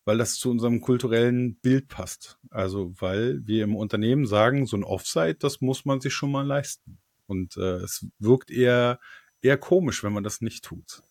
[0.05, 2.37] weil das zu unserem kulturellen Bild passt.
[2.49, 6.45] Also weil wir im Unternehmen sagen, so ein Offsite, das muss man sich schon mal
[6.45, 6.99] leisten.
[7.27, 8.99] Und äh, es wirkt eher,
[9.41, 11.01] eher komisch, wenn man das nicht tut.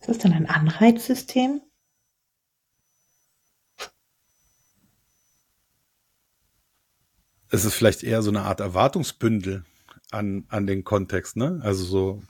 [0.00, 1.60] Ist das dann ein Anreizsystem?
[7.50, 9.64] Es ist vielleicht eher so eine Art Erwartungsbündel
[10.12, 11.60] an, an den Kontext, ne?
[11.62, 12.22] Also so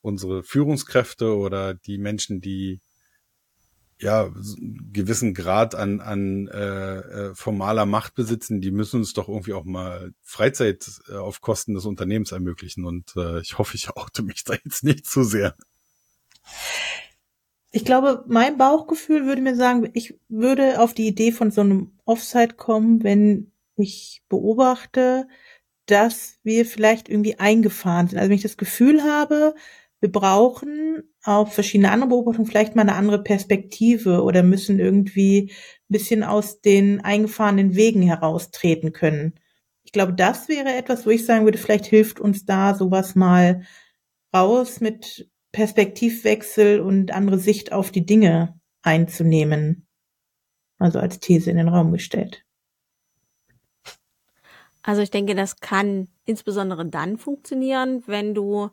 [0.00, 2.80] unsere Führungskräfte oder die Menschen, die
[4.00, 4.30] ja
[4.92, 9.64] gewissen Grad an, an äh, äh, formaler Macht besitzen, die müssen uns doch irgendwie auch
[9.64, 12.84] mal Freizeit äh, auf Kosten des Unternehmens ermöglichen.
[12.84, 15.56] Und äh, ich hoffe, ich oute mich da jetzt nicht zu sehr.
[17.70, 21.92] Ich glaube, mein Bauchgefühl würde mir sagen, ich würde auf die Idee von so einem
[22.04, 25.28] Offside kommen, wenn ich beobachte,
[25.90, 28.18] dass wir vielleicht irgendwie eingefahren sind.
[28.18, 29.54] Also wenn ich das Gefühl habe,
[30.00, 35.92] wir brauchen auf verschiedene andere Beobachtungen vielleicht mal eine andere Perspektive oder müssen irgendwie ein
[35.92, 39.34] bisschen aus den eingefahrenen Wegen heraustreten können.
[39.82, 43.62] Ich glaube, das wäre etwas, wo ich sagen würde, vielleicht hilft uns da sowas mal
[44.34, 49.86] raus mit Perspektivwechsel und andere Sicht auf die Dinge einzunehmen.
[50.78, 52.44] Also als These in den Raum gestellt.
[54.82, 58.70] Also ich denke, das kann insbesondere dann funktionieren, wenn du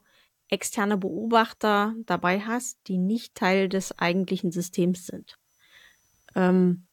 [0.50, 5.38] externe Beobachter dabei hast, die nicht Teil des eigentlichen Systems sind.
[6.36, 6.86] Ähm,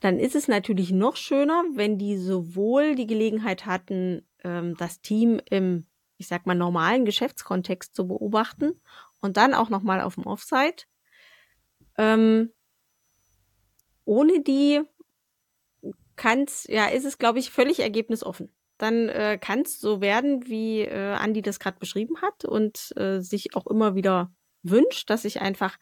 [0.00, 5.40] dann ist es natürlich noch schöner, wenn die sowohl die Gelegenheit hatten, ähm, das Team
[5.50, 8.80] im, ich sag mal, normalen Geschäftskontext zu beobachten
[9.20, 10.84] und dann auch nochmal auf dem Offsite.
[11.96, 12.52] Ähm,
[14.04, 14.82] ohne die
[16.18, 18.52] kann's, ja, ist es, glaube ich, völlig ergebnisoffen.
[18.76, 23.20] Dann äh, kann es so werden, wie äh, Andi das gerade beschrieben hat und äh,
[23.20, 24.30] sich auch immer wieder
[24.62, 25.78] wünscht, dass sich einfach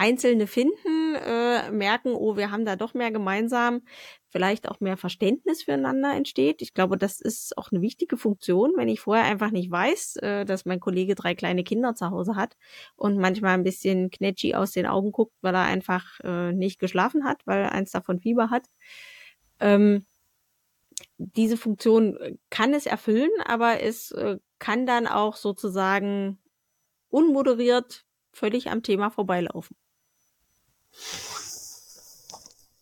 [0.00, 3.80] Einzelne finden, äh, merken, oh, wir haben da doch mehr gemeinsam,
[4.30, 6.62] vielleicht auch mehr Verständnis füreinander entsteht.
[6.62, 10.44] Ich glaube, das ist auch eine wichtige Funktion, wenn ich vorher einfach nicht weiß, äh,
[10.44, 12.56] dass mein Kollege drei kleine Kinder zu Hause hat
[12.94, 17.24] und manchmal ein bisschen knetschi aus den Augen guckt, weil er einfach äh, nicht geschlafen
[17.24, 18.66] hat, weil eins davon Fieber hat.
[19.60, 20.06] Ähm,
[21.16, 26.38] diese Funktion kann es erfüllen, aber es äh, kann dann auch sozusagen
[27.08, 29.76] unmoderiert völlig am Thema vorbeilaufen.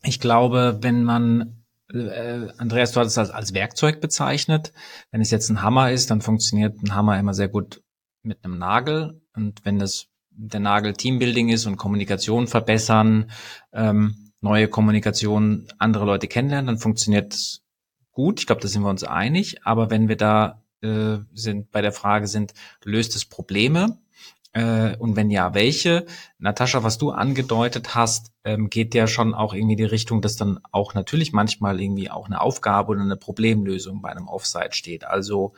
[0.03, 4.73] Ich glaube, wenn man, äh, Andreas, du hattest es als, als Werkzeug bezeichnet.
[5.11, 7.83] Wenn es jetzt ein Hammer ist, dann funktioniert ein Hammer immer sehr gut
[8.23, 9.21] mit einem Nagel.
[9.35, 13.31] Und wenn das der Nagel Teambuilding ist und Kommunikation verbessern,
[13.73, 17.63] ähm, neue Kommunikation, andere Leute kennenlernen, dann funktioniert es
[18.13, 18.41] gut.
[18.41, 19.65] Ich glaube, da sind wir uns einig.
[19.65, 23.99] Aber wenn wir da äh, sind bei der Frage sind, löst es Probleme?
[24.53, 26.07] Äh, und wenn ja, welche?
[26.39, 30.61] Natascha, was du angedeutet hast, ähm, geht ja schon auch irgendwie die Richtung, dass dann
[30.73, 35.05] auch natürlich manchmal irgendwie auch eine Aufgabe oder eine Problemlösung bei einem Offsite steht.
[35.05, 35.53] Also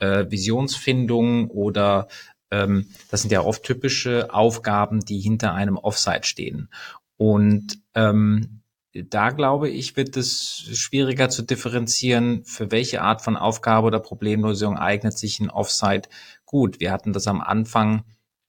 [0.00, 2.08] äh, Visionsfindung oder
[2.50, 6.68] ähm, das sind ja oft typische Aufgaben, die hinter einem Offsite stehen.
[7.22, 13.86] Und ähm, da glaube ich, wird es schwieriger zu differenzieren, für welche Art von Aufgabe
[13.86, 16.08] oder Problemlösung eignet sich ein Offsite
[16.44, 16.80] gut.
[16.80, 18.04] Wir hatten das am Anfang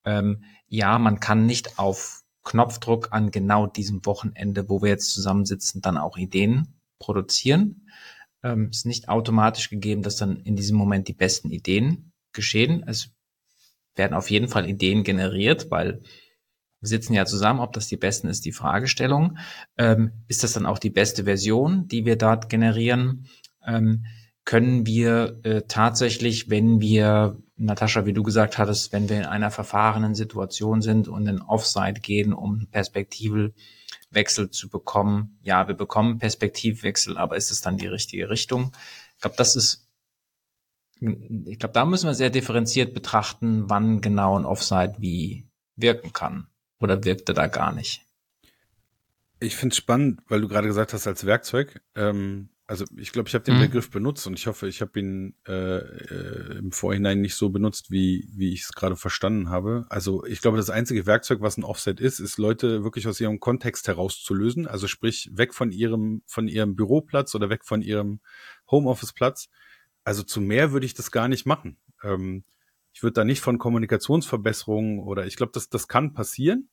[0.05, 5.81] ähm, ja, man kann nicht auf Knopfdruck an genau diesem Wochenende, wo wir jetzt zusammensitzen,
[5.81, 7.87] dann auch Ideen produzieren.
[8.41, 12.83] Ähm, ist nicht automatisch gegeben, dass dann in diesem Moment die besten Ideen geschehen.
[12.87, 13.11] Es
[13.95, 16.01] werden auf jeden Fall Ideen generiert, weil
[16.83, 19.37] wir sitzen ja zusammen, ob das die besten ist, die Fragestellung.
[19.77, 23.29] Ähm, ist das dann auch die beste Version, die wir dort generieren?
[23.65, 24.03] Ähm,
[24.43, 29.49] können wir äh, tatsächlich, wenn wir Natascha, wie du gesagt hattest, wenn wir in einer
[29.49, 37.17] verfahrenen Situation sind und in Offside gehen, um Perspektivwechsel zu bekommen, ja, wir bekommen Perspektivwechsel,
[37.17, 38.73] aber ist es dann die richtige Richtung?
[39.15, 39.87] Ich glaube, das ist,
[40.99, 46.47] ich glaube, da müssen wir sehr differenziert betrachten, wann genau ein Offside wie wirken kann.
[46.79, 48.01] Oder wirkt er da gar nicht?
[49.39, 51.81] Ich finde es spannend, weil du gerade gesagt hast, als Werkzeug.
[51.95, 53.61] Ähm, also ich glaube, ich habe den mhm.
[53.61, 57.91] Begriff benutzt und ich hoffe, ich habe ihn äh, äh, im Vorhinein nicht so benutzt,
[57.91, 59.85] wie, wie ich es gerade verstanden habe.
[59.89, 63.39] Also ich glaube, das einzige Werkzeug, was ein Offset ist, ist Leute wirklich aus ihrem
[63.39, 64.65] Kontext herauszulösen.
[64.65, 68.21] Also sprich, weg von ihrem, von ihrem Büroplatz oder weg von ihrem
[68.71, 69.49] Homeoffice-Platz.
[70.05, 71.77] Also zu mehr würde ich das gar nicht machen.
[72.01, 72.45] Ähm,
[72.93, 76.69] ich würde da nicht von Kommunikationsverbesserungen oder ich glaube, das, das kann passieren,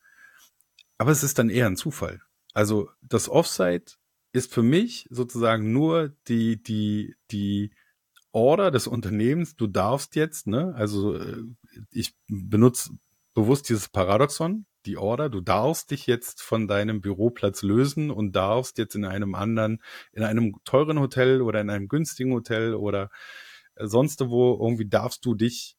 [0.99, 2.21] aber es ist dann eher ein Zufall.
[2.53, 3.95] Also das Offsite
[4.33, 7.73] ist für mich sozusagen nur die, die, die
[8.33, 11.43] Order des Unternehmens, du darfst jetzt, ne, also äh,
[11.91, 12.91] ich benutze
[13.35, 18.79] bewusst dieses Paradoxon, die Order, du darfst dich jetzt von deinem Büroplatz lösen und darfst
[18.79, 23.11] jetzt in einem anderen, in einem teuren Hotel oder in einem günstigen Hotel oder
[23.75, 25.77] äh, sonst wo irgendwie darfst du dich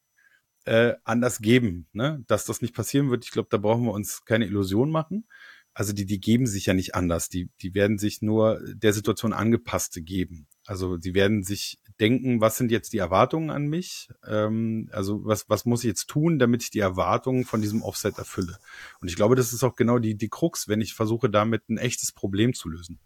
[0.66, 2.24] äh, anders geben, ne?
[2.28, 5.26] Dass das nicht passieren wird, ich glaube, da brauchen wir uns keine Illusion machen
[5.74, 7.30] also die, die geben sich ja nicht anders.
[7.30, 10.48] Die, die werden sich nur der Situation angepasste geben.
[10.66, 14.10] Also sie werden sich denken, was sind jetzt die Erwartungen an mich?
[14.28, 18.18] Ähm, also was, was muss ich jetzt tun, damit ich die Erwartungen von diesem Offset
[18.18, 18.58] erfülle?
[19.00, 21.78] Und ich glaube, das ist auch genau die, die Krux, wenn ich versuche, damit ein
[21.78, 23.00] echtes Problem zu lösen.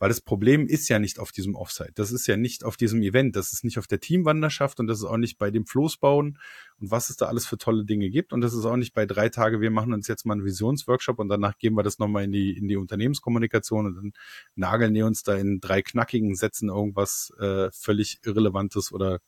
[0.00, 1.92] Weil das Problem ist ja nicht auf diesem Offsite.
[1.94, 3.36] Das ist ja nicht auf diesem Event.
[3.36, 6.38] Das ist nicht auf der Teamwanderschaft und das ist auch nicht bei dem Floßbauen
[6.80, 8.32] und was es da alles für tolle Dinge gibt.
[8.32, 11.20] Und das ist auch nicht bei drei Tage, wir machen uns jetzt mal einen Visionsworkshop
[11.20, 14.12] und danach geben wir das nochmal in die, in die Unternehmenskommunikation und dann
[14.56, 19.20] nageln wir uns da in drei knackigen Sätzen irgendwas äh, völlig irre Irrelevantes oder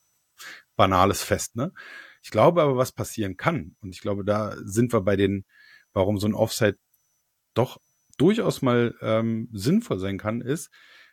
[0.76, 1.56] Banales fest.
[1.56, 1.72] Ne?
[2.22, 5.44] Ich glaube aber, was passieren kann, und ich glaube, da sind wir bei den,
[5.92, 6.78] warum so ein Offside
[7.54, 7.80] doch
[8.18, 10.70] durchaus mal ähm, sinnvoll sein kann, ist,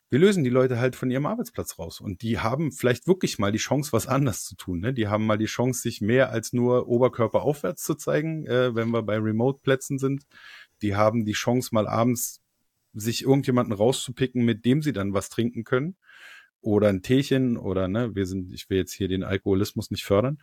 [0.10, 2.02] wir lösen die Leute halt von ihrem Arbeitsplatz raus.
[2.02, 4.80] Und die haben vielleicht wirklich mal die Chance, was anders zu tun.
[4.80, 4.94] Ne?
[4.94, 8.90] Die haben mal die Chance, sich mehr als nur Oberkörper aufwärts zu zeigen, äh, wenn
[8.90, 10.26] wir bei Remote-Plätzen sind.
[10.82, 12.42] Die haben die Chance, mal abends
[12.94, 15.96] sich irgendjemanden rauszupicken, mit dem sie dann was trinken können
[16.62, 20.40] oder ein Teechen oder ne, wir sind, ich will jetzt hier den Alkoholismus nicht fördern,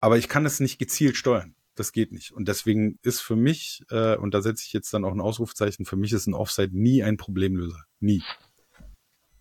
[0.00, 1.54] aber ich kann es nicht gezielt steuern.
[1.74, 2.32] Das geht nicht.
[2.32, 5.86] Und deswegen ist für mich, äh, und da setze ich jetzt dann auch ein Ausrufzeichen,
[5.86, 7.84] für mich ist ein Offside nie ein Problemlöser.
[7.98, 8.22] Nie.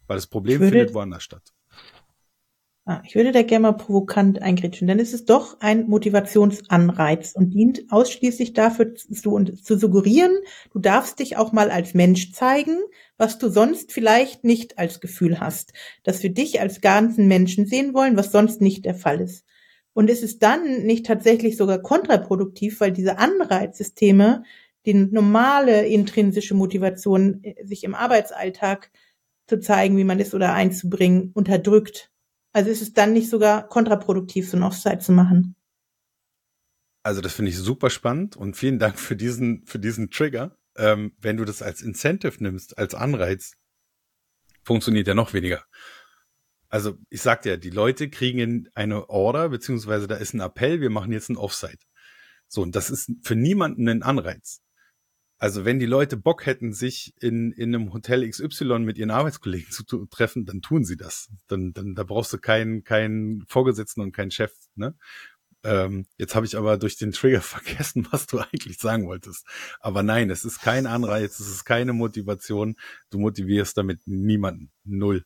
[0.08, 1.54] Weil das Problem würde, findet woanders statt.
[2.86, 7.52] Ah, ich würde da gerne mal provokant eingrätschen, denn es ist doch ein Motivationsanreiz und
[7.52, 10.36] dient ausschließlich dafür zu, zu suggerieren,
[10.74, 12.80] du darfst dich auch mal als Mensch zeigen,
[13.18, 17.94] was du sonst vielleicht nicht als Gefühl hast, dass wir dich als ganzen Menschen sehen
[17.94, 19.46] wollen, was sonst nicht der Fall ist.
[19.94, 24.44] Und ist es dann nicht tatsächlich sogar kontraproduktiv, weil diese Anreizsysteme
[24.86, 28.92] die normale intrinsische Motivation, äh, sich im Arbeitsalltag
[29.48, 32.12] zu zeigen, wie man ist oder einzubringen, unterdrückt.
[32.54, 35.56] Also ist es dann nicht sogar kontraproduktiv, so ein Offside zu machen?
[37.04, 40.58] Also das finde ich super spannend und vielen Dank für diesen, für diesen Trigger.
[40.78, 43.54] Ähm, wenn du das als Incentive nimmst, als Anreiz,
[44.64, 45.64] funktioniert ja noch weniger.
[46.72, 50.90] Also ich sagte ja, die Leute kriegen eine Order, beziehungsweise da ist ein Appell, wir
[50.90, 51.80] machen jetzt ein Offside.
[52.48, 54.62] So, und das ist für niemanden ein Anreiz.
[55.38, 59.70] Also wenn die Leute Bock hätten, sich in, in einem Hotel XY mit ihren Arbeitskollegen
[59.70, 61.30] zu treffen, dann tun sie das.
[61.48, 64.54] Dann, dann da brauchst du keinen, keinen Vorgesetzten und keinen Chef.
[64.76, 64.96] Ne?
[65.64, 69.46] Ähm, jetzt habe ich aber durch den Trigger vergessen, was du eigentlich sagen wolltest.
[69.82, 72.78] Aber nein, es ist kein Anreiz, es ist keine Motivation.
[73.10, 74.72] Du motivierst damit niemanden.
[74.86, 75.26] Null.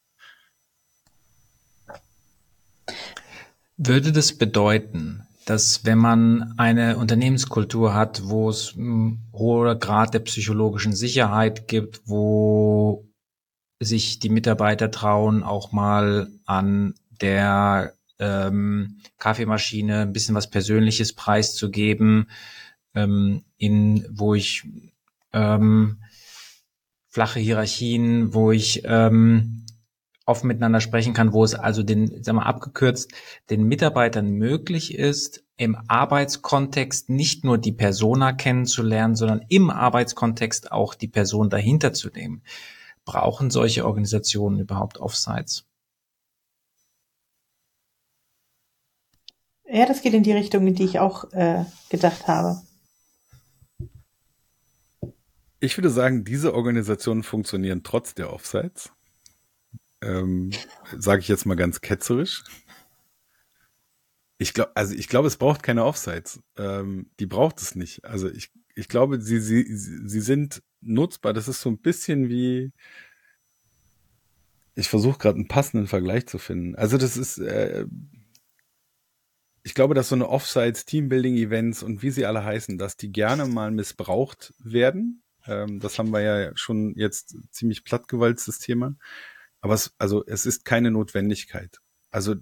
[3.77, 10.19] Würde das bedeuten, dass wenn man eine Unternehmenskultur hat, wo es ein hoher Grad der
[10.19, 13.05] psychologischen Sicherheit gibt, wo
[13.79, 22.29] sich die Mitarbeiter trauen, auch mal an der ähm, Kaffeemaschine ein bisschen was Persönliches preiszugeben,
[22.93, 24.63] ähm, in wo ich
[25.33, 26.01] ähm,
[27.09, 29.64] flache Hierarchien, wo ich ähm,
[30.25, 33.13] offen miteinander sprechen kann, wo es also den, sagen wir abgekürzt,
[33.49, 40.95] den Mitarbeitern möglich ist, im Arbeitskontext nicht nur die Persona kennenzulernen, sondern im Arbeitskontext auch
[40.95, 42.41] die Person dahinter zu nehmen.
[43.05, 45.65] Brauchen solche Organisationen überhaupt Offsites?
[49.67, 52.61] Ja, das geht in die Richtung, in die ich auch äh, gedacht habe.
[55.59, 58.91] Ich würde sagen, diese Organisationen funktionieren trotz der Offsites
[60.05, 60.51] ähm,
[60.97, 62.43] sage ich jetzt mal ganz ketzerisch.
[64.37, 66.41] Ich glaube, also ich glaube, es braucht keine Offsites.
[66.57, 68.03] Ähm, die braucht es nicht.
[68.05, 71.33] Also ich, ich glaube, sie, sie, sie sind nutzbar.
[71.33, 72.71] Das ist so ein bisschen wie,
[74.75, 76.75] ich versuche gerade einen passenden Vergleich zu finden.
[76.75, 77.85] Also das ist, äh,
[79.63, 83.45] ich glaube, dass so eine Offsites, Teambuilding-Events und wie sie alle heißen, dass die gerne
[83.45, 85.23] mal missbraucht werden.
[85.47, 88.95] Ähm, das haben wir ja schon jetzt ziemlich plattgewalzt, das Thema.
[89.65, 91.79] Aber es, also es ist keine Notwendigkeit.
[92.11, 92.35] Also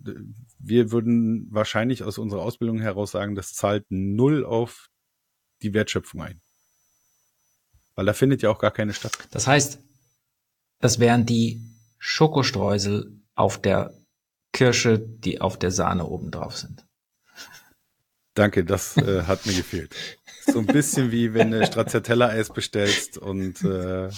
[0.60, 4.90] wir würden wahrscheinlich aus unserer Ausbildung heraus sagen, das zahlt null auf
[5.62, 6.42] die Wertschöpfung ein.
[7.96, 9.18] Weil da findet ja auch gar keine statt.
[9.32, 9.80] Das heißt,
[10.80, 11.62] das wären die
[11.98, 13.94] Schokostreusel auf der
[14.52, 16.86] Kirsche, die auf der Sahne oben drauf sind.
[18.34, 19.96] Danke, das äh, hat mir gefehlt.
[20.46, 24.10] So ein bisschen wie wenn du Stracciatella-Eis bestellst und äh,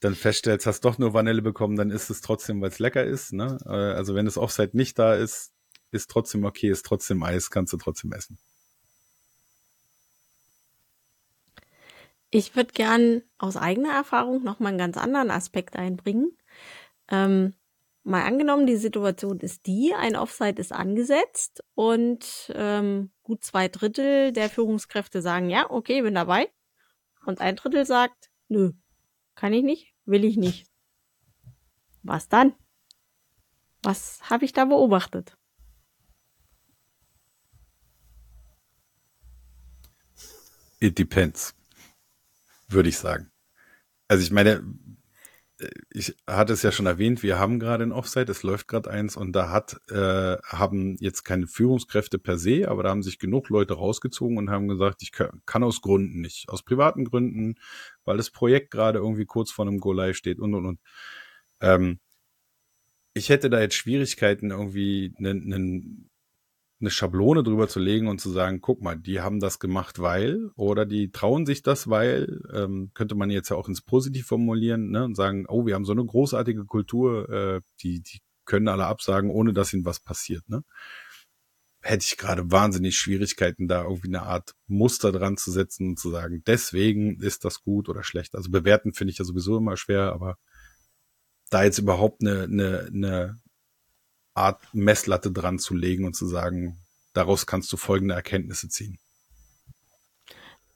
[0.00, 3.32] dann feststellst, hast doch nur Vanille bekommen, dann ist es trotzdem, weil es lecker ist.
[3.32, 3.58] Ne?
[3.66, 5.52] Äh, also wenn das Offside nicht da ist,
[5.90, 8.38] ist trotzdem okay, ist trotzdem Eis, kannst du trotzdem essen.
[12.30, 16.36] Ich würde gern aus eigener Erfahrung noch mal einen ganz anderen Aspekt einbringen.
[17.10, 17.54] Ähm,
[18.02, 24.32] mal angenommen, die Situation ist die, ein Offside ist angesetzt und ähm, gut zwei Drittel
[24.32, 26.50] der Führungskräfte sagen, ja, okay, bin dabei.
[27.24, 28.72] Und ein Drittel sagt, nö,
[29.38, 29.94] kann ich nicht?
[30.04, 30.66] Will ich nicht.
[32.02, 32.54] Was dann?
[33.82, 35.38] Was habe ich da beobachtet?
[40.80, 41.54] It depends,
[42.66, 43.30] würde ich sagen.
[44.08, 44.62] Also ich meine,
[45.90, 49.16] ich hatte es ja schon erwähnt, wir haben gerade ein Offsite, es läuft gerade eins
[49.16, 53.48] und da hat, äh, haben jetzt keine Führungskräfte per se, aber da haben sich genug
[53.48, 57.56] Leute rausgezogen und haben gesagt, ich kann, aus Gründen nicht, aus privaten Gründen,
[58.04, 60.80] weil das Projekt gerade irgendwie kurz vor einem Go-Live steht und und und.
[61.60, 61.98] Ähm,
[63.14, 66.10] ich hätte da jetzt Schwierigkeiten, irgendwie einen, einen
[66.80, 70.50] eine Schablone drüber zu legen und zu sagen, guck mal, die haben das gemacht, weil,
[70.56, 74.90] oder die trauen sich das, weil, ähm, könnte man jetzt ja auch ins Positiv formulieren,
[74.90, 78.86] ne, und sagen, oh, wir haben so eine großartige Kultur, äh, die, die können alle
[78.86, 80.62] absagen, ohne dass ihnen was passiert, ne?
[81.80, 86.10] Hätte ich gerade wahnsinnig Schwierigkeiten, da irgendwie eine Art Muster dran zu setzen und zu
[86.10, 88.34] sagen, deswegen ist das gut oder schlecht.
[88.34, 90.38] Also bewerten finde ich ja sowieso immer schwer, aber
[91.50, 93.36] da jetzt überhaupt eine, eine, eine
[94.38, 96.78] Art Messlatte dran zu legen und zu sagen,
[97.12, 98.98] daraus kannst du folgende Erkenntnisse ziehen?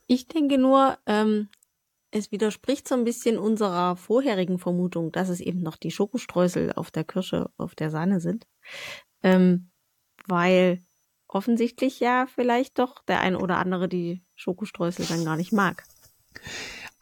[0.06, 1.48] Ich denke nur, ähm,
[2.10, 6.90] es widerspricht so ein bisschen unserer vorherigen Vermutung, dass es eben noch die Schokostreusel auf
[6.90, 8.46] der Kirsche, auf der Sahne sind.
[9.22, 9.70] Ähm,
[10.26, 10.82] weil
[11.28, 15.84] offensichtlich ja vielleicht doch der ein oder andere die Schokostreusel dann gar nicht mag.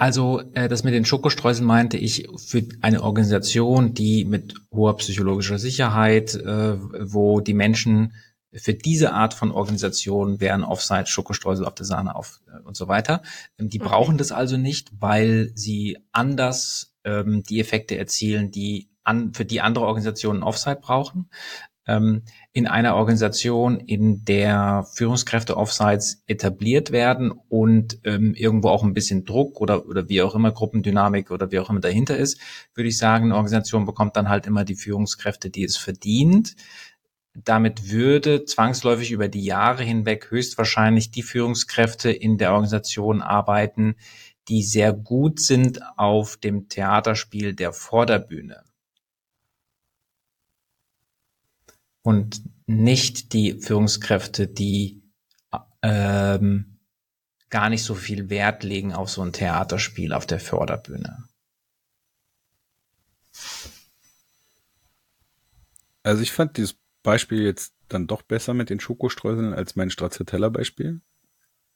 [0.00, 5.58] Also äh, das mit den Schokostreuseln meinte ich für eine Organisation, die mit hoher psychologischer
[5.58, 8.14] Sicherheit, äh, wo die Menschen
[8.50, 12.88] für diese Art von Organisation wären Offsite, Schokostreusel auf der Sahne auf äh, und so
[12.88, 13.20] weiter.
[13.58, 13.90] Ähm, die okay.
[13.90, 19.60] brauchen das also nicht, weil sie anders ähm, die Effekte erzielen, die an, für die
[19.60, 21.28] andere Organisationen Offsite brauchen.
[21.90, 22.22] Ähm,
[22.52, 29.24] in einer Organisation, in der Führungskräfte Offsites etabliert werden und ähm, irgendwo auch ein bisschen
[29.24, 32.40] Druck oder, oder wie auch immer Gruppendynamik oder wie auch immer dahinter ist,
[32.74, 36.56] würde ich sagen, eine Organisation bekommt dann halt immer die Führungskräfte, die es verdient
[37.34, 43.94] damit würde zwangsläufig über die Jahre hinweg höchstwahrscheinlich die Führungskräfte in der Organisation arbeiten,
[44.48, 48.64] die sehr gut sind auf dem Theaterspiel der Vorderbühne.
[52.02, 55.02] Und nicht die Führungskräfte, die
[55.82, 56.78] ähm,
[57.50, 61.24] gar nicht so viel Wert legen auf so ein Theaterspiel auf der Vorderbühne.
[66.02, 71.00] Also ich fand dieses Beispiel jetzt dann doch besser mit den Schokostreuseln als mein Stracciatella-Beispiel.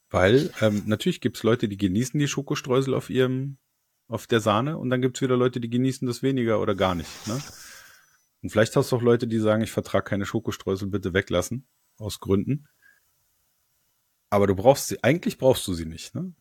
[0.09, 3.57] Weil ähm, natürlich gibt's Leute, die genießen die Schokostreusel auf ihrem,
[4.07, 7.09] auf der Sahne und dann gibt's wieder Leute, die genießen das weniger oder gar nicht.
[7.27, 7.41] Ne?
[8.45, 11.65] Und vielleicht hast du auch Leute, die sagen, ich vertrage keine Schokostreusel, bitte weglassen,
[11.97, 12.67] aus Gründen.
[14.29, 16.31] Aber du brauchst sie, eigentlich brauchst du sie nicht, ne?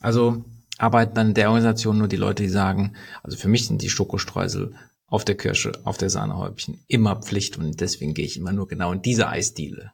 [0.00, 0.44] Also
[0.78, 4.74] arbeiten dann der Organisation nur die Leute, die sagen, also für mich sind die Schokostreusel
[5.06, 8.90] auf der Kirsche, auf der Sahnehäubchen immer Pflicht und deswegen gehe ich immer nur genau
[8.90, 9.92] in diese Eisdiele.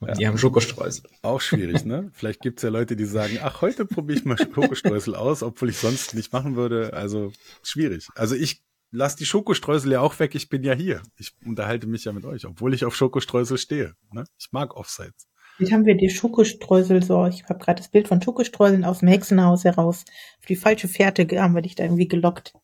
[0.00, 0.14] Ja.
[0.14, 1.04] Die haben Schokostreusel.
[1.22, 2.10] Auch schwierig, ne?
[2.14, 5.78] Vielleicht gibt's ja Leute, die sagen, ach, heute probiere ich mal Schokostreusel aus, obwohl ich
[5.78, 6.92] sonst nicht machen würde.
[6.92, 7.32] Also
[7.62, 8.08] schwierig.
[8.14, 11.02] Also ich lasse die Schokostreusel ja auch weg, ich bin ja hier.
[11.16, 13.94] Ich unterhalte mich ja mit euch, obwohl ich auf Schokostreusel stehe.
[14.12, 14.24] Ne?
[14.38, 15.26] Ich mag Offsites.
[15.58, 19.08] Jetzt haben wir die Schokostreusel so, ich habe gerade das Bild von Schokostreuseln aus dem
[19.08, 20.04] Hexenhaus heraus.
[20.38, 22.54] Auf die falsche Fährte haben wir dich da irgendwie gelockt.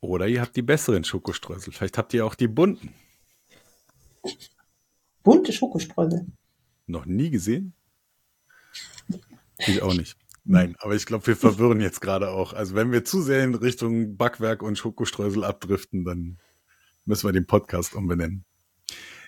[0.00, 1.72] Oder ihr habt die besseren Schokostreusel.
[1.72, 2.92] Vielleicht habt ihr auch die bunten.
[5.22, 6.26] Bunte Schokostreusel.
[6.86, 7.74] Noch nie gesehen?
[9.58, 10.16] Ich auch nicht.
[10.44, 12.52] Nein, aber ich glaube, wir verwirren jetzt gerade auch.
[12.52, 16.38] Also wenn wir zu sehr in Richtung Backwerk und Schokostreusel abdriften, dann
[17.04, 18.44] müssen wir den Podcast umbenennen.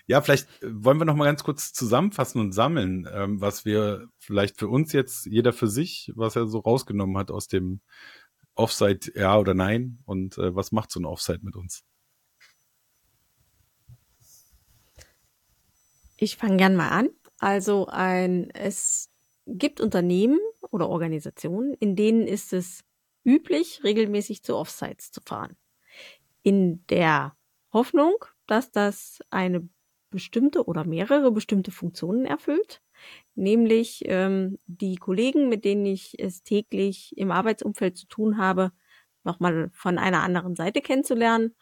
[0.07, 4.07] Ja, vielleicht äh, wollen wir noch mal ganz kurz zusammenfassen und sammeln, ähm, was wir
[4.17, 7.81] vielleicht für uns jetzt jeder für sich, was er so rausgenommen hat aus dem
[8.55, 11.83] Offside, ja oder nein, und äh, was macht so ein Offside mit uns?
[16.17, 17.09] Ich fange gern mal an.
[17.39, 19.09] Also ein, es
[19.47, 20.39] gibt Unternehmen
[20.71, 22.83] oder Organisationen, in denen ist es
[23.25, 25.55] üblich, regelmäßig zu Offsites zu fahren.
[26.43, 27.35] In der
[27.73, 28.13] Hoffnung,
[28.47, 29.69] dass das eine
[30.11, 32.81] bestimmte oder mehrere bestimmte Funktionen erfüllt,
[33.35, 38.71] nämlich ähm, die Kollegen, mit denen ich es täglich im Arbeitsumfeld zu tun habe,
[39.23, 41.55] nochmal von einer anderen Seite kennenzulernen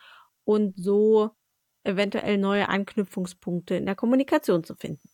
[0.45, 1.31] und so
[1.83, 5.09] eventuell neue Anknüpfungspunkte in der Kommunikation zu finden.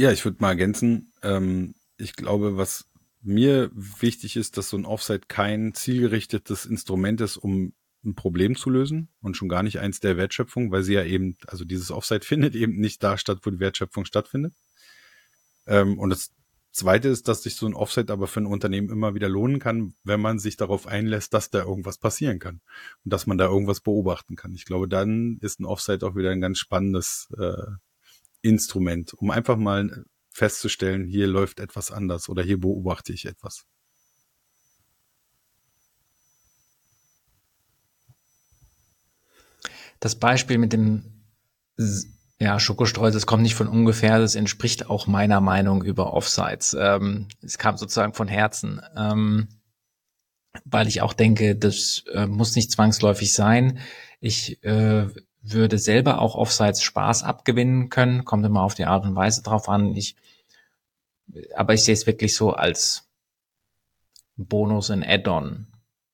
[0.00, 2.86] Ja, ich würde mal ergänzen, ähm, ich glaube, was
[3.20, 8.70] mir wichtig ist, dass so ein Offsite kein zielgerichtetes Instrument ist, um ein Problem zu
[8.70, 12.26] lösen und schon gar nicht eins der Wertschöpfung, weil sie ja eben, also dieses Offsite
[12.26, 14.54] findet eben nicht da statt, wo die Wertschöpfung stattfindet.
[15.66, 16.30] Ähm, und das
[16.72, 19.96] Zweite ist, dass sich so ein Offsite aber für ein Unternehmen immer wieder lohnen kann,
[20.02, 22.62] wenn man sich darauf einlässt, dass da irgendwas passieren kann
[23.04, 24.54] und dass man da irgendwas beobachten kann.
[24.54, 27.66] Ich glaube, dann ist ein Offsite auch wieder ein ganz spannendes äh,
[28.42, 33.66] Instrument, um einfach mal festzustellen, hier läuft etwas anders oder hier beobachte ich etwas.
[39.98, 41.04] Das Beispiel mit dem
[42.38, 46.74] ja, Schokostreusel, das kommt nicht von ungefähr, das entspricht auch meiner Meinung über Offsites.
[46.78, 49.48] Ähm, es kam sozusagen von Herzen, ähm,
[50.64, 53.78] weil ich auch denke, das äh, muss nicht zwangsläufig sein.
[54.20, 55.08] Ich äh,
[55.42, 59.68] würde selber auch Offsites Spaß abgewinnen können, kommt immer auf die Art und Weise drauf
[59.68, 59.94] an.
[59.96, 60.16] Ich,
[61.54, 63.08] aber ich sehe es wirklich so als
[64.36, 65.66] Bonus, ein Add-on.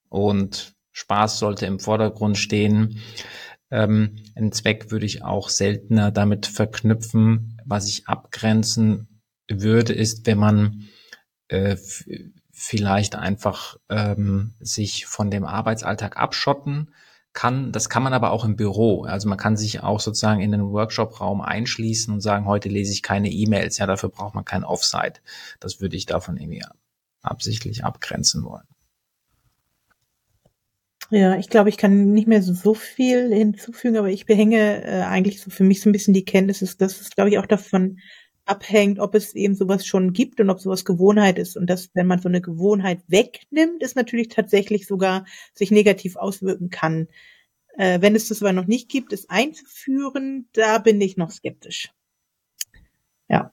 [0.09, 3.01] Und Spaß sollte im Vordergrund stehen.
[3.70, 7.61] Ähm, einen Zweck würde ich auch seltener damit verknüpfen.
[7.64, 10.89] Was ich abgrenzen würde, ist, wenn man
[11.49, 11.77] äh,
[12.53, 16.95] vielleicht einfach ähm, sich von dem Arbeitsalltag abschotten
[17.37, 19.05] kann, das kann man aber auch im Büro.
[19.05, 23.03] Also man kann sich auch sozusagen in den Workshop-Raum einschließen und sagen, heute lese ich
[23.03, 23.78] keine E-Mails.
[23.78, 25.20] Ja, dafür braucht man kein Offsite.
[25.61, 26.64] Das würde ich davon irgendwie
[27.22, 28.64] absichtlich abgrenzen wollen.
[31.11, 35.41] Ja, ich glaube, ich kann nicht mehr so, viel hinzufügen, aber ich behänge äh, eigentlich
[35.41, 37.99] so für mich so ein bisschen die Kenntnis, dass es, glaube ich, auch davon
[38.47, 41.57] abhängt, ob es eben sowas schon gibt und ob sowas Gewohnheit ist.
[41.57, 46.70] Und dass, wenn man so eine Gewohnheit wegnimmt, es natürlich tatsächlich sogar sich negativ auswirken
[46.70, 47.09] kann.
[47.76, 51.92] Äh, wenn es das aber noch nicht gibt, es einzuführen, da bin ich noch skeptisch.
[53.28, 53.53] Ja.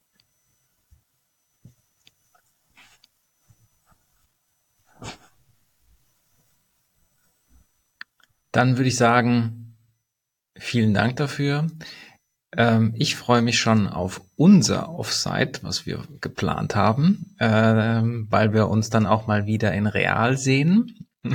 [8.52, 9.76] Dann würde ich sagen,
[10.56, 11.68] vielen Dank dafür.
[12.56, 18.70] Ähm, ich freue mich schon auf unser Offsite, was wir geplant haben, ähm, weil wir
[18.70, 21.08] uns dann auch mal wieder in real sehen.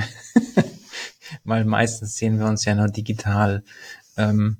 [1.43, 3.63] weil meistens sehen wir uns ja nur digital.
[4.17, 4.57] Ähm,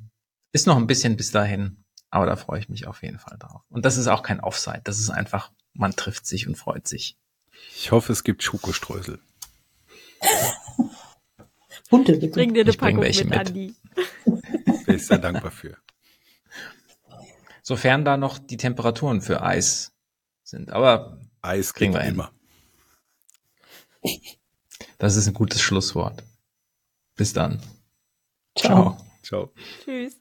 [0.52, 3.62] ist noch ein bisschen bis dahin, aber da freue ich mich auf jeden Fall drauf.
[3.70, 7.18] Und das ist auch kein Offsite, das ist einfach, man trifft sich und freut sich.
[7.76, 9.20] Ich hoffe, es gibt Schokostreusel.
[11.90, 12.34] Bunte, bitte.
[12.34, 13.76] Bring dir eine ich Packung mit, mit, Andi.
[14.86, 15.78] Bin ich sehr dankbar für.
[17.70, 19.94] Sofern da noch die Temperaturen für Eis
[20.42, 20.72] sind.
[20.72, 22.32] Aber Eis kriegen wir immer.
[24.98, 26.24] Das ist ein gutes Schlusswort.
[27.16, 27.62] Bis dann.
[28.58, 28.98] Ciao.
[29.22, 29.54] Ciao.
[29.86, 30.19] Tschüss.